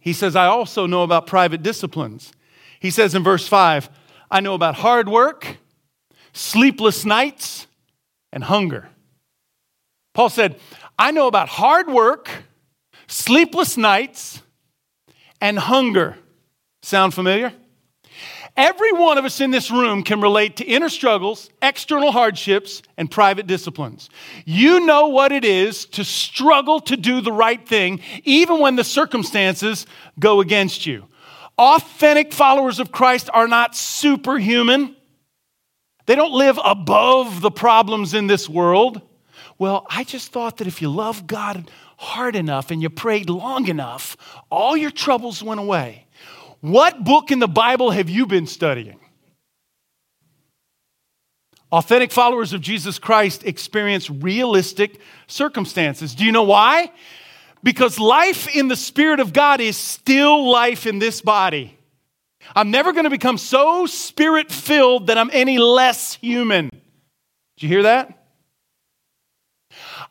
he 0.00 0.12
says, 0.12 0.36
I 0.36 0.46
also 0.46 0.86
know 0.86 1.02
about 1.02 1.26
private 1.26 1.62
disciplines. 1.62 2.32
He 2.80 2.90
says 2.90 3.14
in 3.14 3.24
verse 3.24 3.48
5, 3.48 3.88
I 4.30 4.40
know 4.40 4.54
about 4.54 4.76
hard 4.76 5.08
work, 5.08 5.56
sleepless 6.32 7.04
nights, 7.04 7.66
and 8.32 8.44
hunger. 8.44 8.88
Paul 10.14 10.28
said, 10.28 10.60
I 10.98 11.10
know 11.10 11.26
about 11.26 11.48
hard 11.48 11.88
work, 11.88 12.30
sleepless 13.06 13.76
nights, 13.76 14.42
and 15.40 15.58
hunger. 15.58 16.16
Sound 16.82 17.14
familiar? 17.14 17.52
Every 18.56 18.92
one 18.92 19.18
of 19.18 19.26
us 19.26 19.42
in 19.42 19.50
this 19.50 19.70
room 19.70 20.02
can 20.02 20.22
relate 20.22 20.56
to 20.56 20.64
inner 20.64 20.88
struggles, 20.88 21.50
external 21.60 22.10
hardships, 22.10 22.82
and 22.96 23.10
private 23.10 23.46
disciplines. 23.46 24.08
You 24.46 24.86
know 24.86 25.08
what 25.08 25.30
it 25.30 25.44
is 25.44 25.84
to 25.86 26.04
struggle 26.04 26.80
to 26.80 26.96
do 26.96 27.20
the 27.20 27.32
right 27.32 27.66
thing, 27.68 28.00
even 28.24 28.58
when 28.58 28.76
the 28.76 28.84
circumstances 28.84 29.86
go 30.18 30.40
against 30.40 30.86
you. 30.86 31.04
Authentic 31.58 32.32
followers 32.32 32.80
of 32.80 32.92
Christ 32.92 33.28
are 33.32 33.48
not 33.48 33.76
superhuman. 33.76 34.96
They 36.06 36.14
don't 36.14 36.32
live 36.32 36.58
above 36.64 37.42
the 37.42 37.50
problems 37.50 38.14
in 38.14 38.26
this 38.26 38.48
world. 38.48 39.02
Well, 39.58 39.86
I 39.90 40.04
just 40.04 40.32
thought 40.32 40.58
that 40.58 40.66
if 40.66 40.80
you 40.80 40.88
love 40.88 41.26
God 41.26 41.70
hard 41.98 42.36
enough 42.36 42.70
and 42.70 42.80
you 42.80 42.88
prayed 42.88 43.28
long 43.28 43.68
enough, 43.68 44.16
all 44.50 44.76
your 44.76 44.90
troubles 44.90 45.42
went 45.42 45.60
away. 45.60 46.05
What 46.60 47.04
book 47.04 47.30
in 47.30 47.38
the 47.38 47.48
Bible 47.48 47.90
have 47.90 48.08
you 48.08 48.26
been 48.26 48.46
studying? 48.46 48.98
Authentic 51.72 52.12
followers 52.12 52.52
of 52.52 52.60
Jesus 52.60 52.98
Christ 52.98 53.44
experience 53.44 54.08
realistic 54.08 55.00
circumstances. 55.26 56.14
Do 56.14 56.24
you 56.24 56.32
know 56.32 56.44
why? 56.44 56.92
Because 57.62 57.98
life 57.98 58.54
in 58.54 58.68
the 58.68 58.76
Spirit 58.76 59.20
of 59.20 59.32
God 59.32 59.60
is 59.60 59.76
still 59.76 60.48
life 60.48 60.86
in 60.86 60.98
this 61.00 61.20
body. 61.20 61.76
I'm 62.54 62.70
never 62.70 62.92
going 62.92 63.04
to 63.04 63.10
become 63.10 63.38
so 63.38 63.86
spirit 63.86 64.52
filled 64.52 65.08
that 65.08 65.18
I'm 65.18 65.30
any 65.32 65.58
less 65.58 66.14
human. 66.14 66.70
Did 66.70 67.62
you 67.62 67.68
hear 67.68 67.82
that? 67.82 68.26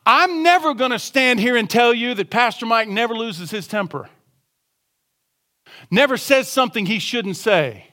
I'm 0.04 0.42
never 0.42 0.74
going 0.74 0.90
to 0.90 0.98
stand 0.98 1.40
here 1.40 1.56
and 1.56 1.68
tell 1.68 1.94
you 1.94 2.14
that 2.14 2.30
Pastor 2.30 2.66
Mike 2.66 2.88
never 2.88 3.14
loses 3.14 3.50
his 3.50 3.66
temper, 3.66 4.08
never 5.90 6.16
says 6.16 6.48
something 6.48 6.86
he 6.86 6.98
shouldn't 6.98 7.36
say 7.36 7.86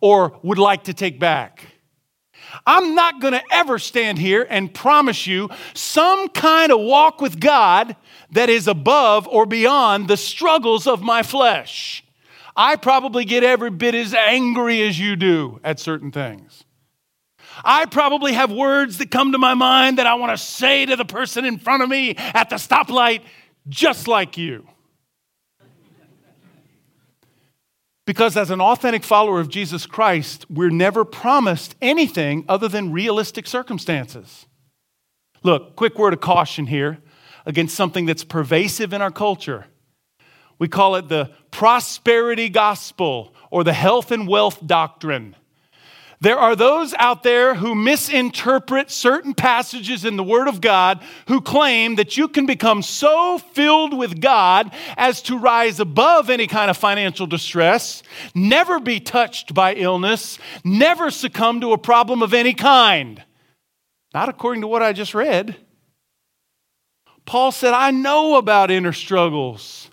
or 0.00 0.38
would 0.42 0.58
like 0.58 0.84
to 0.84 0.94
take 0.94 1.18
back. 1.18 1.66
I'm 2.66 2.94
not 2.94 3.20
going 3.20 3.32
to 3.32 3.42
ever 3.50 3.78
stand 3.78 4.18
here 4.18 4.46
and 4.48 4.72
promise 4.72 5.26
you 5.26 5.48
some 5.74 6.28
kind 6.28 6.70
of 6.70 6.80
walk 6.80 7.20
with 7.20 7.40
God 7.40 7.96
that 8.32 8.50
is 8.50 8.68
above 8.68 9.26
or 9.28 9.46
beyond 9.46 10.08
the 10.08 10.16
struggles 10.16 10.86
of 10.86 11.02
my 11.02 11.22
flesh. 11.22 12.04
I 12.54 12.76
probably 12.76 13.24
get 13.24 13.44
every 13.44 13.70
bit 13.70 13.94
as 13.94 14.12
angry 14.12 14.82
as 14.82 14.98
you 14.98 15.16
do 15.16 15.60
at 15.64 15.80
certain 15.80 16.12
things. 16.12 16.64
I 17.64 17.86
probably 17.86 18.32
have 18.32 18.50
words 18.50 18.98
that 18.98 19.10
come 19.10 19.32
to 19.32 19.38
my 19.38 19.54
mind 19.54 19.98
that 19.98 20.06
I 20.06 20.14
want 20.14 20.36
to 20.36 20.42
say 20.42 20.86
to 20.86 20.96
the 20.96 21.04
person 21.04 21.44
in 21.44 21.58
front 21.58 21.82
of 21.82 21.88
me 21.88 22.14
at 22.16 22.50
the 22.50 22.56
stoplight, 22.56 23.22
just 23.68 24.08
like 24.08 24.36
you. 24.36 24.66
Because 28.12 28.36
as 28.36 28.50
an 28.50 28.60
authentic 28.60 29.04
follower 29.04 29.40
of 29.40 29.48
Jesus 29.48 29.86
Christ, 29.86 30.44
we're 30.50 30.68
never 30.68 31.02
promised 31.02 31.74
anything 31.80 32.44
other 32.46 32.68
than 32.68 32.92
realistic 32.92 33.46
circumstances. 33.46 34.44
Look, 35.42 35.76
quick 35.76 35.98
word 35.98 36.12
of 36.12 36.20
caution 36.20 36.66
here 36.66 36.98
against 37.46 37.74
something 37.74 38.04
that's 38.04 38.22
pervasive 38.22 38.92
in 38.92 39.00
our 39.00 39.10
culture. 39.10 39.64
We 40.58 40.68
call 40.68 40.96
it 40.96 41.08
the 41.08 41.30
prosperity 41.50 42.50
gospel 42.50 43.34
or 43.50 43.64
the 43.64 43.72
health 43.72 44.10
and 44.10 44.28
wealth 44.28 44.58
doctrine. 44.66 45.34
There 46.22 46.38
are 46.38 46.54
those 46.54 46.94
out 47.00 47.24
there 47.24 47.56
who 47.56 47.74
misinterpret 47.74 48.92
certain 48.92 49.34
passages 49.34 50.04
in 50.04 50.16
the 50.16 50.22
Word 50.22 50.46
of 50.46 50.60
God 50.60 51.02
who 51.26 51.40
claim 51.40 51.96
that 51.96 52.16
you 52.16 52.28
can 52.28 52.46
become 52.46 52.80
so 52.80 53.38
filled 53.38 53.98
with 53.98 54.20
God 54.20 54.72
as 54.96 55.20
to 55.22 55.36
rise 55.36 55.80
above 55.80 56.30
any 56.30 56.46
kind 56.46 56.70
of 56.70 56.76
financial 56.76 57.26
distress, 57.26 58.04
never 58.36 58.78
be 58.78 59.00
touched 59.00 59.52
by 59.52 59.74
illness, 59.74 60.38
never 60.62 61.10
succumb 61.10 61.60
to 61.60 61.72
a 61.72 61.78
problem 61.78 62.22
of 62.22 62.32
any 62.32 62.54
kind. 62.54 63.20
Not 64.14 64.28
according 64.28 64.60
to 64.60 64.68
what 64.68 64.80
I 64.80 64.92
just 64.92 65.14
read. 65.14 65.56
Paul 67.26 67.50
said, 67.50 67.74
I 67.74 67.90
know 67.90 68.36
about 68.36 68.70
inner 68.70 68.92
struggles. 68.92 69.90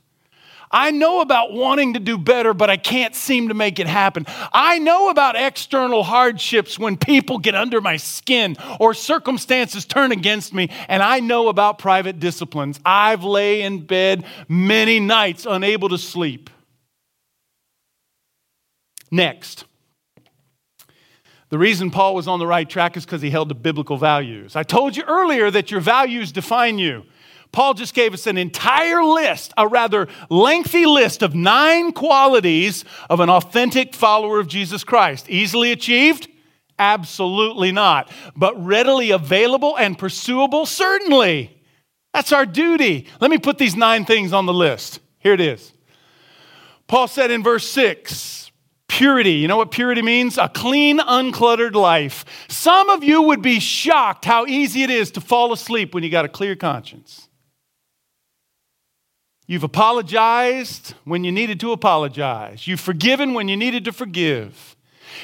I 0.72 0.92
know 0.92 1.22
about 1.22 1.52
wanting 1.52 1.96
to 1.96 2.00
do 2.00 2.18
better, 2.18 2.54
but 2.54 2.70
I 2.70 2.78
can't 2.78 3.16
seem 3.16 3.48
to 3.48 3.54
make 3.54 3.80
it 3.80 3.88
happen. 3.88 4.26
I 4.54 4.78
know 4.80 5.10
about 5.10 5.36
external 5.36 6.04
hardships 6.04 6.78
when 6.78 6.98
people 6.98 7.40
get 7.40 7.56
under 7.56 7.82
my 7.82 7.98
skin 7.98 8.56
or 8.80 8.94
circumstances 8.94 9.86
turn 9.86 10.12
against 10.12 10.54
me, 10.54 10.70
and 10.88 11.02
I 11.02 11.22
know 11.22 11.48
about 11.48 11.80
private 11.80 12.20
disciplines. 12.20 12.80
I've 12.86 13.24
lay 13.24 13.62
in 13.62 13.86
bed 13.86 14.26
many 14.48 15.00
nights 15.00 15.48
unable 15.50 15.90
to 15.90 15.98
sleep. 15.98 16.50
Next. 19.12 19.66
The 21.50 21.58
reason 21.58 21.90
Paul 21.90 22.14
was 22.14 22.28
on 22.28 22.38
the 22.38 22.46
right 22.46 22.70
track 22.70 22.96
is 22.96 23.06
because 23.06 23.24
he 23.24 23.32
held 23.32 23.50
to 23.50 23.56
biblical 23.56 23.98
values. 23.98 24.56
I 24.56 24.62
told 24.62 24.96
you 24.96 25.04
earlier 25.08 25.50
that 25.50 25.72
your 25.72 25.82
values 25.82 26.32
define 26.32 26.78
you. 26.78 27.06
Paul 27.52 27.74
just 27.74 27.94
gave 27.94 28.14
us 28.14 28.28
an 28.28 28.38
entire 28.38 29.04
list, 29.04 29.54
a 29.58 29.68
rather 29.68 30.08
lengthy 30.30 30.86
list 30.86 31.24
of 31.24 31.34
nine 31.34 31.92
qualities 31.92 32.86
of 33.10 33.20
an 33.20 33.30
authentic 33.30 33.96
follower 33.96 34.40
of 34.40 34.48
Jesus 34.48 34.84
Christ. 34.84 35.30
Easily 35.30 35.72
achieved? 35.72 36.28
Absolutely 36.78 37.72
not. 37.72 38.12
But 38.36 38.64
readily 38.64 39.12
available 39.12 39.76
and 39.78 39.98
pursuable? 39.98 40.66
Certainly. 40.66 41.56
That's 42.14 42.32
our 42.32 42.46
duty. 42.46 43.08
Let 43.20 43.32
me 43.32 43.38
put 43.38 43.58
these 43.58 43.76
nine 43.76 44.06
things 44.06 44.32
on 44.32 44.46
the 44.46 44.54
list. 44.54 45.00
Here 45.20 45.34
it 45.34 45.42
is. 45.42 45.74
Paul 46.88 47.08
said 47.08 47.32
in 47.32 47.44
verse 47.44 47.68
6 47.70 48.40
purity. 48.88 49.34
You 49.34 49.48
know 49.48 49.56
what 49.56 49.72
purity 49.72 50.02
means? 50.02 50.38
A 50.38 50.50
clean, 50.50 51.00
uncluttered 51.00 51.74
life. 51.74 52.26
Some 52.50 52.90
of 52.90 53.02
you 53.02 53.22
would 53.22 53.42
be 53.42 53.62
shocked 53.62 54.26
how 54.26 54.46
easy 54.46 54.84
it 54.84 54.90
is 54.90 55.12
to 55.12 55.22
fall 55.22 55.54
asleep 55.54 55.94
when 55.94 56.04
you 56.04 56.10
got 56.10 56.26
a 56.26 56.30
clear 56.30 56.56
conscience. 56.56 57.29
You've 59.50 59.64
apologized 59.64 60.94
when 61.06 61.24
you 61.24 61.32
needed 61.32 61.60
to 61.62 61.72
apologize. 61.72 62.68
You've 62.68 62.80
forgiven 62.80 63.34
when 63.34 63.48
you 63.48 63.58
needed 63.58 63.84
to 63.86 63.92
forgive. 63.92 64.76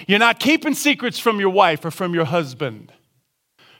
You're 0.08 0.18
not 0.18 0.40
keeping 0.40 0.74
secrets 0.74 1.20
from 1.20 1.40
your 1.40 1.52
wife 1.52 1.86
or 1.86 1.92
from 1.92 2.16
your 2.16 2.26
husband. 2.26 2.92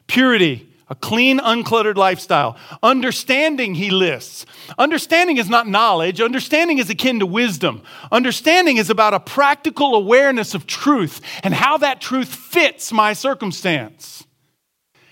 Purity, 0.06 0.72
a 0.88 0.94
clean, 0.94 1.40
uncluttered 1.40 1.96
lifestyle. 1.96 2.58
Understanding, 2.84 3.74
he 3.74 3.90
lists. 3.90 4.46
Understanding 4.78 5.38
is 5.38 5.50
not 5.50 5.68
knowledge, 5.68 6.22
understanding 6.22 6.78
is 6.78 6.92
akin 6.92 7.18
to 7.22 7.26
wisdom. 7.26 7.82
Understanding 8.12 8.78
is 8.78 8.92
about 8.92 9.16
a 9.16 9.20
practical 9.20 9.96
awareness 9.96 10.54
of 10.54 10.68
truth 10.68 11.22
and 11.42 11.56
how 11.56 11.78
that 11.78 12.00
truth 12.00 12.28
fits 12.28 12.92
my 12.92 13.14
circumstance. 13.14 14.28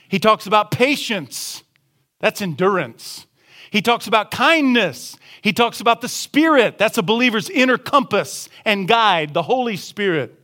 He 0.07 0.19
talks 0.19 0.45
about 0.45 0.69
patience, 0.69 1.63
that's 2.19 2.39
endurance. 2.39 3.25
He 3.73 3.81
talks 3.81 4.05
about 4.05 4.29
kindness. 4.29 5.17
He 5.43 5.51
talks 5.51 5.81
about 5.81 5.99
the 5.99 6.07
Spirit. 6.07 6.77
That's 6.77 6.97
a 6.97 7.03
believer's 7.03 7.49
inner 7.49 7.77
compass 7.77 8.47
and 8.63 8.87
guide, 8.87 9.33
the 9.33 9.43
Holy 9.43 9.75
Spirit. 9.75 10.39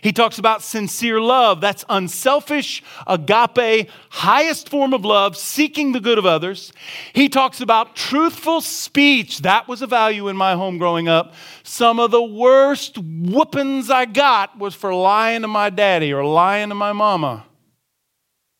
He 0.00 0.12
talks 0.12 0.38
about 0.38 0.62
sincere 0.62 1.20
love. 1.20 1.60
That's 1.60 1.84
unselfish, 1.88 2.82
agape, 3.06 3.88
highest 4.10 4.68
form 4.68 4.94
of 4.94 5.04
love, 5.04 5.36
seeking 5.36 5.90
the 5.90 5.98
good 5.98 6.18
of 6.18 6.26
others. 6.26 6.72
He 7.14 7.28
talks 7.28 7.60
about 7.60 7.96
truthful 7.96 8.60
speech. 8.60 9.38
That 9.40 9.66
was 9.66 9.82
a 9.82 9.88
value 9.88 10.28
in 10.28 10.36
my 10.36 10.54
home 10.54 10.78
growing 10.78 11.08
up. 11.08 11.34
Some 11.64 11.98
of 11.98 12.12
the 12.12 12.22
worst 12.22 12.96
whoopings 12.98 13.90
I 13.90 14.04
got 14.04 14.56
was 14.56 14.74
for 14.74 14.94
lying 14.94 15.42
to 15.42 15.48
my 15.48 15.70
daddy 15.70 16.12
or 16.12 16.24
lying 16.24 16.68
to 16.68 16.74
my 16.76 16.92
mama. 16.92 17.46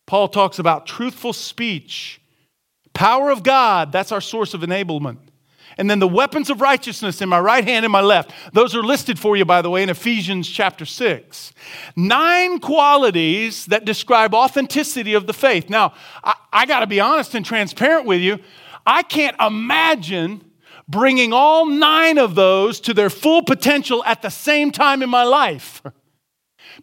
Paul 0.07 0.27
talks 0.27 0.59
about 0.59 0.87
truthful 0.87 1.31
speech. 1.31 2.19
Power 2.93 3.29
of 3.29 3.43
God, 3.43 3.91
that's 3.91 4.11
our 4.11 4.19
source 4.19 4.53
of 4.53 4.61
enablement. 4.61 5.19
And 5.77 5.89
then 5.89 5.99
the 5.99 6.07
weapons 6.07 6.49
of 6.49 6.61
righteousness 6.61 7.21
in 7.21 7.27
my 7.27 7.39
right 7.39 7.63
hand 7.63 7.85
and 7.85 7.91
my 7.91 8.01
left. 8.01 8.31
Those 8.53 8.73
are 8.75 8.83
listed 8.83 9.19
for 9.19 9.35
you, 9.35 9.43
by 9.43 9.61
the 9.61 9.69
way, 9.69 9.83
in 9.83 9.89
Ephesians 9.89 10.49
chapter 10.49 10.85
6. 10.85 11.53
Nine 11.95 12.59
qualities 12.59 13.65
that 13.65 13.83
describe 13.83 14.33
authenticity 14.33 15.13
of 15.13 15.27
the 15.27 15.33
faith. 15.33 15.69
Now, 15.69 15.93
I, 16.23 16.35
I 16.53 16.65
got 16.65 16.79
to 16.79 16.87
be 16.87 16.99
honest 16.99 17.35
and 17.35 17.45
transparent 17.45 18.05
with 18.05 18.21
you. 18.21 18.39
I 18.85 19.03
can't 19.03 19.35
imagine 19.41 20.49
bringing 20.87 21.33
all 21.33 21.65
nine 21.65 22.17
of 22.17 22.35
those 22.35 22.79
to 22.81 22.93
their 22.93 23.09
full 23.09 23.41
potential 23.41 24.03
at 24.05 24.21
the 24.21 24.29
same 24.29 24.71
time 24.71 25.01
in 25.01 25.09
my 25.09 25.23
life 25.23 25.81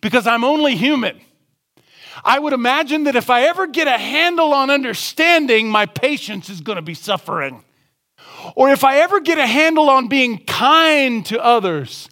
because 0.01 0.27
I'm 0.27 0.45
only 0.45 0.77
human. 0.77 1.21
I 2.25 2.39
would 2.39 2.53
imagine 2.53 3.05
that 3.05 3.17
if 3.17 3.31
I 3.31 3.45
ever 3.45 3.67
get 3.67 3.89
a 3.89 3.99
handle 3.99 4.53
on 4.53 4.71
understanding, 4.71 5.69
my 5.69 5.87
patience 5.87 6.49
is 6.51 6.61
going 6.61 6.77
to 6.77 6.83
be 6.83 6.95
suffering. 6.95 7.65
Or 8.57 8.71
if 8.71 8.85
I 8.85 8.99
ever 8.99 9.21
get 9.21 9.39
a 9.39 9.47
handle 9.47 9.89
on 9.89 10.09
being 10.09 10.39
kind 10.45 11.25
to 11.27 11.43
others, 11.43 12.09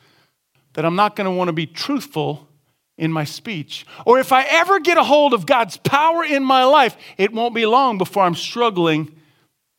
that 0.74 0.84
I'm 0.84 0.96
not 0.96 1.16
going 1.16 1.26
to 1.26 1.30
want 1.30 1.48
to 1.48 1.52
be 1.52 1.66
truthful 1.66 2.48
in 2.96 3.10
my 3.10 3.24
speech. 3.24 3.86
Or 4.04 4.18
if 4.18 4.32
I 4.32 4.44
ever 4.44 4.78
get 4.78 4.98
a 4.98 5.04
hold 5.04 5.34
of 5.34 5.46
God's 5.46 5.76
power 5.78 6.22
in 6.22 6.44
my 6.44 6.64
life, 6.64 6.96
it 7.16 7.32
won't 7.32 7.54
be 7.54 7.66
long 7.66 7.98
before 7.98 8.22
I'm 8.22 8.34
struggling 8.34 9.14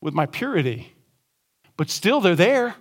with 0.01 0.13
my 0.13 0.25
purity. 0.25 0.93
But 1.77 1.89
still, 1.89 2.19
they're 2.19 2.35
there. 2.35 2.75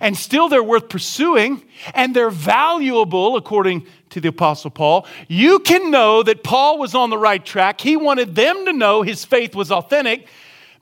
And 0.00 0.16
still, 0.16 0.48
they're 0.48 0.62
worth 0.62 0.88
pursuing, 0.88 1.62
and 1.94 2.14
they're 2.14 2.30
valuable, 2.30 3.36
according 3.36 3.86
to 4.10 4.20
the 4.20 4.28
Apostle 4.28 4.70
Paul. 4.70 5.06
You 5.28 5.60
can 5.60 5.92
know 5.92 6.24
that 6.24 6.42
Paul 6.42 6.78
was 6.78 6.96
on 6.96 7.10
the 7.10 7.18
right 7.18 7.44
track. 7.44 7.80
He 7.80 7.96
wanted 7.96 8.34
them 8.34 8.66
to 8.66 8.72
know 8.72 9.02
his 9.02 9.24
faith 9.24 9.54
was 9.54 9.70
authentic 9.70 10.26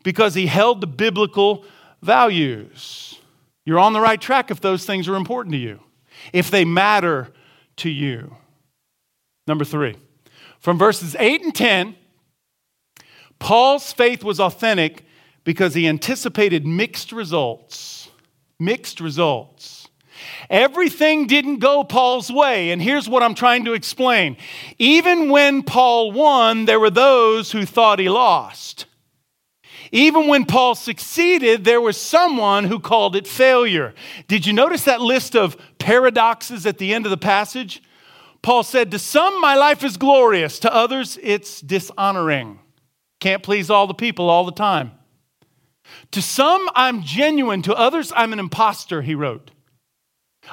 because 0.02 0.34
he 0.34 0.46
held 0.46 0.80
the 0.80 0.86
biblical 0.86 1.66
values. 2.06 3.18
You're 3.66 3.80
on 3.80 3.92
the 3.92 4.00
right 4.00 4.20
track 4.20 4.50
if 4.50 4.60
those 4.60 4.86
things 4.86 5.08
are 5.08 5.16
important 5.16 5.52
to 5.52 5.58
you, 5.58 5.80
if 6.32 6.50
they 6.50 6.64
matter 6.64 7.32
to 7.78 7.90
you. 7.90 8.36
Number 9.46 9.64
three, 9.64 9.96
from 10.60 10.78
verses 10.78 11.14
8 11.18 11.42
and 11.42 11.54
10, 11.54 11.96
Paul's 13.38 13.92
faith 13.92 14.24
was 14.24 14.40
authentic 14.40 15.04
because 15.44 15.74
he 15.74 15.86
anticipated 15.86 16.66
mixed 16.66 17.12
results. 17.12 18.08
Mixed 18.58 19.00
results. 19.00 19.88
Everything 20.48 21.26
didn't 21.26 21.58
go 21.58 21.84
Paul's 21.84 22.32
way, 22.32 22.70
and 22.70 22.80
here's 22.80 23.08
what 23.08 23.22
I'm 23.22 23.34
trying 23.34 23.66
to 23.66 23.74
explain. 23.74 24.36
Even 24.78 25.28
when 25.28 25.62
Paul 25.62 26.12
won, 26.12 26.64
there 26.64 26.80
were 26.80 26.90
those 26.90 27.52
who 27.52 27.66
thought 27.66 27.98
he 27.98 28.08
lost. 28.08 28.86
Even 29.92 30.26
when 30.26 30.44
Paul 30.44 30.74
succeeded, 30.74 31.64
there 31.64 31.80
was 31.80 31.96
someone 31.96 32.64
who 32.64 32.78
called 32.78 33.16
it 33.16 33.26
failure. 33.26 33.94
Did 34.28 34.46
you 34.46 34.52
notice 34.52 34.84
that 34.84 35.00
list 35.00 35.36
of 35.36 35.56
paradoxes 35.78 36.66
at 36.66 36.78
the 36.78 36.92
end 36.94 37.06
of 37.06 37.10
the 37.10 37.16
passage? 37.16 37.82
Paul 38.42 38.62
said, 38.62 38.90
To 38.90 38.98
some, 38.98 39.40
my 39.40 39.54
life 39.56 39.82
is 39.82 39.96
glorious, 39.96 40.58
to 40.60 40.74
others, 40.74 41.18
it's 41.22 41.60
dishonoring. 41.60 42.60
Can't 43.20 43.42
please 43.42 43.70
all 43.70 43.86
the 43.86 43.94
people 43.94 44.30
all 44.30 44.44
the 44.44 44.52
time. 44.52 44.92
To 46.12 46.22
some, 46.22 46.68
I'm 46.74 47.02
genuine, 47.02 47.62
to 47.62 47.74
others, 47.74 48.12
I'm 48.14 48.32
an 48.32 48.38
impostor, 48.38 49.02
he 49.02 49.14
wrote. 49.14 49.50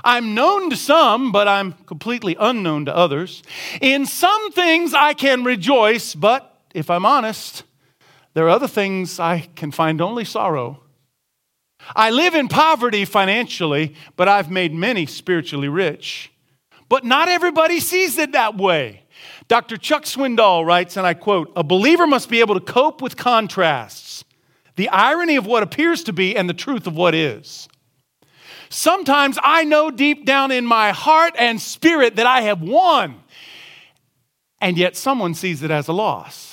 I'm 0.04 0.34
known 0.34 0.70
to 0.70 0.76
some, 0.76 1.32
but 1.32 1.48
I'm 1.48 1.74
completely 1.74 2.36
unknown 2.40 2.86
to 2.86 2.96
others. 2.96 3.44
In 3.82 4.06
some 4.06 4.52
things 4.52 4.94
I 4.94 5.14
can 5.14 5.44
rejoice, 5.44 6.16
but 6.16 6.62
if 6.74 6.90
I'm 6.90 7.06
honest, 7.06 7.64
there 8.34 8.46
are 8.46 8.50
other 8.50 8.68
things 8.68 9.20
I 9.20 9.50
can 9.56 9.72
find 9.72 10.02
only 10.02 10.26
sorrow. 10.26 10.82
I 11.96 12.10
live 12.10 12.34
in 12.34 12.48
poverty 12.48 13.06
financially, 13.06 13.96
but 14.16 14.28
I've 14.28 14.50
made 14.50 14.74
many 14.74 15.06
spiritually 15.06 15.68
rich. 15.68 16.32
But 16.90 17.04
not 17.04 17.28
everybody 17.28 17.80
sees 17.80 18.18
it 18.18 18.32
that 18.32 18.58
way. 18.58 19.04
Dr. 19.48 19.78
Chuck 19.78 20.04
Swindoll 20.04 20.66
writes, 20.66 20.98
and 20.98 21.06
I 21.06 21.14
quote, 21.14 21.52
A 21.56 21.64
believer 21.64 22.08
must 22.08 22.30
be 22.30 22.40
able 22.40 22.56
to 22.56 22.62
cope 22.62 23.02
with 23.02 23.18
contrasts, 23.18 24.24
the 24.76 24.90
irony 24.90 25.36
of 25.36 25.46
what 25.46 25.64
appears 25.64 26.04
to 26.06 26.14
be 26.14 26.36
and 26.36 26.50
the 26.50 26.54
truth 26.54 26.88
of 26.88 26.96
what 26.96 27.14
is. 27.14 27.68
Sometimes 28.70 29.38
I 29.44 29.66
know 29.66 29.92
deep 29.92 30.26
down 30.26 30.52
in 30.52 30.66
my 30.66 30.92
heart 30.92 31.36
and 31.38 31.62
spirit 31.62 32.16
that 32.16 32.26
I 32.26 32.42
have 32.42 32.62
won, 32.62 33.22
and 34.60 34.78
yet 34.78 34.96
someone 34.96 35.36
sees 35.36 35.62
it 35.62 35.70
as 35.70 35.88
a 35.88 35.94
loss. 35.94 36.53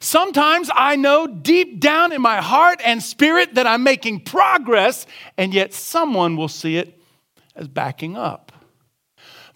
Sometimes 0.00 0.70
I 0.74 0.96
know 0.96 1.26
deep 1.26 1.78
down 1.78 2.12
in 2.12 2.22
my 2.22 2.40
heart 2.40 2.80
and 2.84 3.02
spirit 3.02 3.54
that 3.54 3.66
I'm 3.66 3.82
making 3.82 4.20
progress, 4.20 5.06
and 5.36 5.52
yet 5.52 5.74
someone 5.74 6.36
will 6.36 6.48
see 6.48 6.76
it 6.76 6.98
as 7.54 7.68
backing 7.68 8.16
up. 8.16 8.50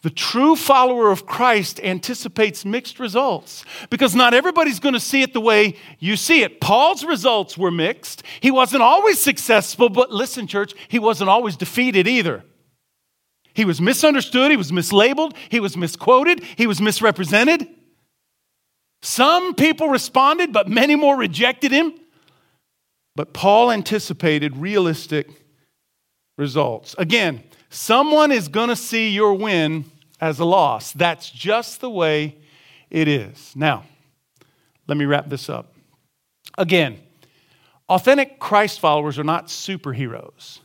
The 0.03 0.11
true 0.11 0.55
follower 0.55 1.11
of 1.11 1.25
Christ 1.25 1.81
anticipates 1.81 2.67
mixed 2.67 3.01
results 3.01 3.65
because 3.89 4.15
not 4.15 4.35
everybody's 4.35 4.79
going 4.79 4.93
to 4.93 5.01
see 5.01 5.23
it 5.23 5.33
the 5.33 5.41
way 5.41 5.77
you 5.99 6.17
see 6.17 6.43
it. 6.43 6.61
Paul's 6.61 7.05
results 7.05 7.57
were 7.57 7.71
mixed. 7.71 8.23
He 8.41 8.51
wasn't 8.51 8.83
always 8.83 9.19
successful, 9.19 9.89
but 9.89 10.11
listen, 10.11 10.47
church, 10.47 10.75
he 10.89 10.99
wasn't 10.99 11.31
always 11.31 11.57
defeated 11.57 12.07
either. 12.07 12.45
He 13.55 13.65
was 13.65 13.81
misunderstood, 13.81 14.51
he 14.51 14.59
was 14.59 14.73
mislabeled, 14.73 15.35
he 15.49 15.59
was 15.59 15.75
misquoted, 15.75 16.45
he 16.57 16.67
was 16.67 16.83
misrepresented. 16.83 17.67
Some 19.05 19.55
people 19.55 19.91
responded, 19.91 20.51
but 20.51 20.67
many 20.67 20.95
more 20.95 21.15
rejected 21.15 21.71
him. 21.71 21.93
But 23.15 23.35
Paul 23.35 23.71
anticipated 23.71 24.57
realistic 24.57 25.29
results. 26.39 26.95
Again, 26.97 27.43
someone 27.69 28.33
is 28.33 28.49
going 28.49 28.71
to 28.71 28.77
see 28.77 29.11
your 29.11 29.35
win 29.35 29.85
as 30.23 30.39
a 30.39 30.47
loss. 30.47 30.93
That's 30.93 31.31
just 31.31 31.83
the 31.83 31.91
way 31.91 32.39
it 32.89 33.07
is. 33.07 33.53
Now, 33.55 33.85
let 34.89 34.97
me 34.97 35.05
wrap 35.05 35.29
this 35.29 35.51
up. 35.51 35.75
Again, 36.57 36.99
authentic 37.91 38.39
Christ 38.39 38.81
followers 38.81 39.19
are 39.19 39.25
not 39.25 39.49
superheroes. 39.49 40.61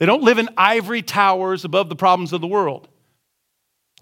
They 0.00 0.06
don't 0.06 0.24
live 0.24 0.38
in 0.38 0.48
ivory 0.56 1.02
towers 1.02 1.64
above 1.64 1.88
the 1.88 1.94
problems 1.94 2.32
of 2.32 2.40
the 2.40 2.48
world. 2.48 2.88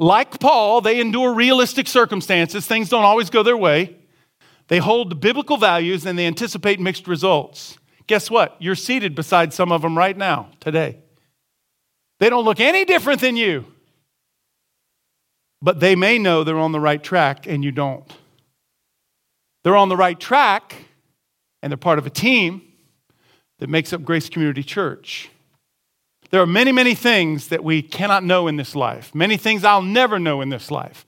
Like 0.01 0.41
Paul, 0.41 0.81
they 0.81 1.01
endure 1.01 1.33
realistic 1.33 1.87
circumstances. 1.87 2.67
Things 2.67 2.89
don't 2.89 3.05
always 3.05 3.31
go 3.31 3.45
their 3.45 3.57
way. 3.57 3.97
They 4.67 4.79
hold 4.79 5.21
biblical 5.21 5.57
values 5.57 6.05
and 6.05 6.19
they 6.19 6.27
anticipate 6.27 6.81
mixed 6.81 7.07
results. 7.07 7.79
Guess 8.09 8.31
what? 8.33 8.57
You're 8.59 8.75
seated 8.75 9.15
beside 9.15 9.53
some 9.53 9.71
of 9.71 9.83
them 9.83 9.97
right 9.97 10.17
now, 10.17 10.49
today. 10.59 10.99
They 12.19 12.29
don't 12.29 12.45
look 12.45 12.59
any 12.59 12.85
different 12.85 13.21
than 13.21 13.37
you 13.37 13.67
but 15.63 15.81
they 15.81 15.95
may 15.95 16.19
know 16.19 16.43
they're 16.43 16.59
on 16.59 16.73
the 16.73 16.81
right 16.81 17.03
track 17.03 17.47
and 17.47 17.65
you 17.65 17.73
don't. 17.73 18.11
They're 19.63 19.77
on 19.77 19.89
the 19.89 19.97
right 19.97 20.19
track 20.19 20.75
and 21.63 21.71
they're 21.71 21.77
part 21.77 21.99
of 21.99 22.07
a 22.07 22.11
team 22.11 22.63
that 23.59 23.69
makes 23.69 23.93
up 23.93 24.03
Grace 24.03 24.29
Community 24.29 24.63
Church. 24.63 25.29
There 26.31 26.41
are 26.41 26.47
many, 26.47 26.73
many 26.73 26.95
things 26.95 27.49
that 27.49 27.63
we 27.63 27.83
cannot 27.83 28.25
know 28.25 28.47
in 28.47 28.57
this 28.57 28.75
life, 28.75 29.15
many 29.15 29.37
things 29.37 29.65
I'll 29.65 29.83
never 29.83 30.19
know 30.19 30.41
in 30.41 30.49
this 30.49 30.71
life. 30.71 31.05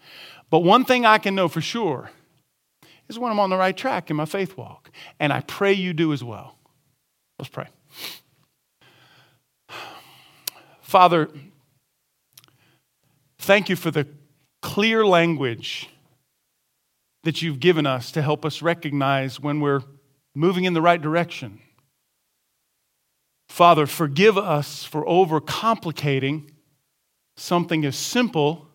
But 0.51 0.61
one 0.61 0.85
thing 0.85 1.07
I 1.07 1.18
can 1.18 1.35
know 1.35 1.49
for 1.49 1.61
sure 1.61 2.11
is 3.09 3.18
when 3.18 3.33
I'm 3.33 3.41
on 3.41 3.49
the 3.49 3.57
right 3.57 3.77
track 3.77 4.11
in 4.11 4.16
my 4.16 4.27
faith 4.27 4.57
walk. 4.57 4.91
And 5.18 5.33
I 5.33 5.41
pray 5.41 5.73
you 5.73 5.93
do 5.95 6.12
as 6.12 6.23
well. 6.23 6.59
Let's 7.39 7.49
pray. 7.49 7.68
Father, 10.83 11.31
thank 13.39 13.70
you 13.70 13.77
for 13.77 13.91
the 13.91 14.07
clear 14.61 15.07
language 15.07 15.89
that 17.23 17.41
you've 17.41 17.61
given 17.61 17.87
us 17.87 18.12
to 18.12 18.20
help 18.20 18.45
us 18.45 18.61
recognize 18.61 19.41
when 19.41 19.61
we're 19.61 19.83
moving 20.35 20.64
in 20.64 20.75
the 20.75 20.83
right 20.83 21.01
direction. 21.01 21.62
Father, 23.53 23.86
forgive 23.86 24.38
us 24.38 24.84
for 24.84 25.05
overcomplicating 25.05 26.48
something 27.36 27.84
as 27.84 27.96
simple 27.96 28.66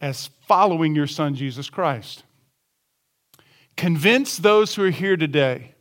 as 0.00 0.30
following 0.46 0.94
your 0.94 1.08
Son, 1.08 1.34
Jesus 1.34 1.68
Christ. 1.68 2.22
Convince 3.76 4.36
those 4.36 4.74
who 4.74 4.84
are 4.84 4.90
here 4.90 5.16
today 5.16 5.74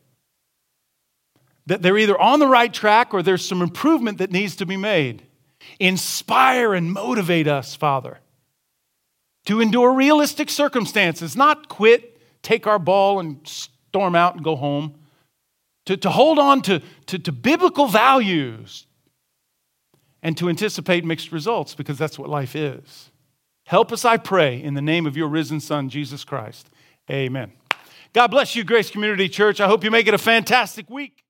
that 1.68 1.84
they're 1.84 1.98
either 1.98 2.20
on 2.20 2.40
the 2.40 2.48
right 2.48 2.74
track 2.74 3.14
or 3.14 3.22
there's 3.22 3.46
some 3.46 3.62
improvement 3.62 4.18
that 4.18 4.32
needs 4.32 4.56
to 4.56 4.66
be 4.66 4.78
made. 4.78 5.22
Inspire 5.80 6.74
and 6.74 6.92
motivate 6.92 7.48
us, 7.48 7.76
Father 7.76 8.18
to 9.46 9.60
endure 9.60 9.94
realistic 9.94 10.50
circumstances, 10.50 11.36
not 11.36 11.68
quit, 11.68 12.20
take 12.44 12.68
our 12.68 12.80
ball 12.80 13.20
and 13.20 13.40
storm 13.46 14.16
out 14.16 14.36
and 14.36 14.44
go 14.44 14.56
home, 14.56 14.96
to, 15.86 15.98
to 15.98 16.10
hold 16.10 16.40
on 16.40 16.62
to, 16.64 16.82
to, 17.08 17.20
to 17.20 17.32
biblical 17.32 17.88
values 17.88 18.86
and 20.24 20.38
to 20.38 20.50
anticipate 20.50 21.04
mixed 21.04 21.32
results 21.32 21.76
because 21.76 21.98
that's 21.98 22.20
what 22.20 22.30
life 22.30 22.56
is. 22.56 23.10
Help 23.66 23.92
us, 23.92 24.06
I 24.06 24.18
pray, 24.18 24.62
in 24.62 24.74
the 24.74 24.82
name 24.82 25.06
of 25.06 25.16
your 25.16 25.28
risen 25.28 25.60
Son, 25.60 25.90
Jesus 25.90 26.24
Christ. 26.24 26.70
Amen. 27.10 27.54
God 28.14 28.28
bless 28.28 28.56
you, 28.56 28.64
Grace 28.64 28.92
Community 28.92 29.30
Church. 29.30 29.62
I 29.62 29.68
hope 29.68 29.84
you 29.84 29.92
make 29.92 30.08
it 30.08 30.14
a 30.14 30.20
fantastic 30.20 30.90
week. 30.90 31.24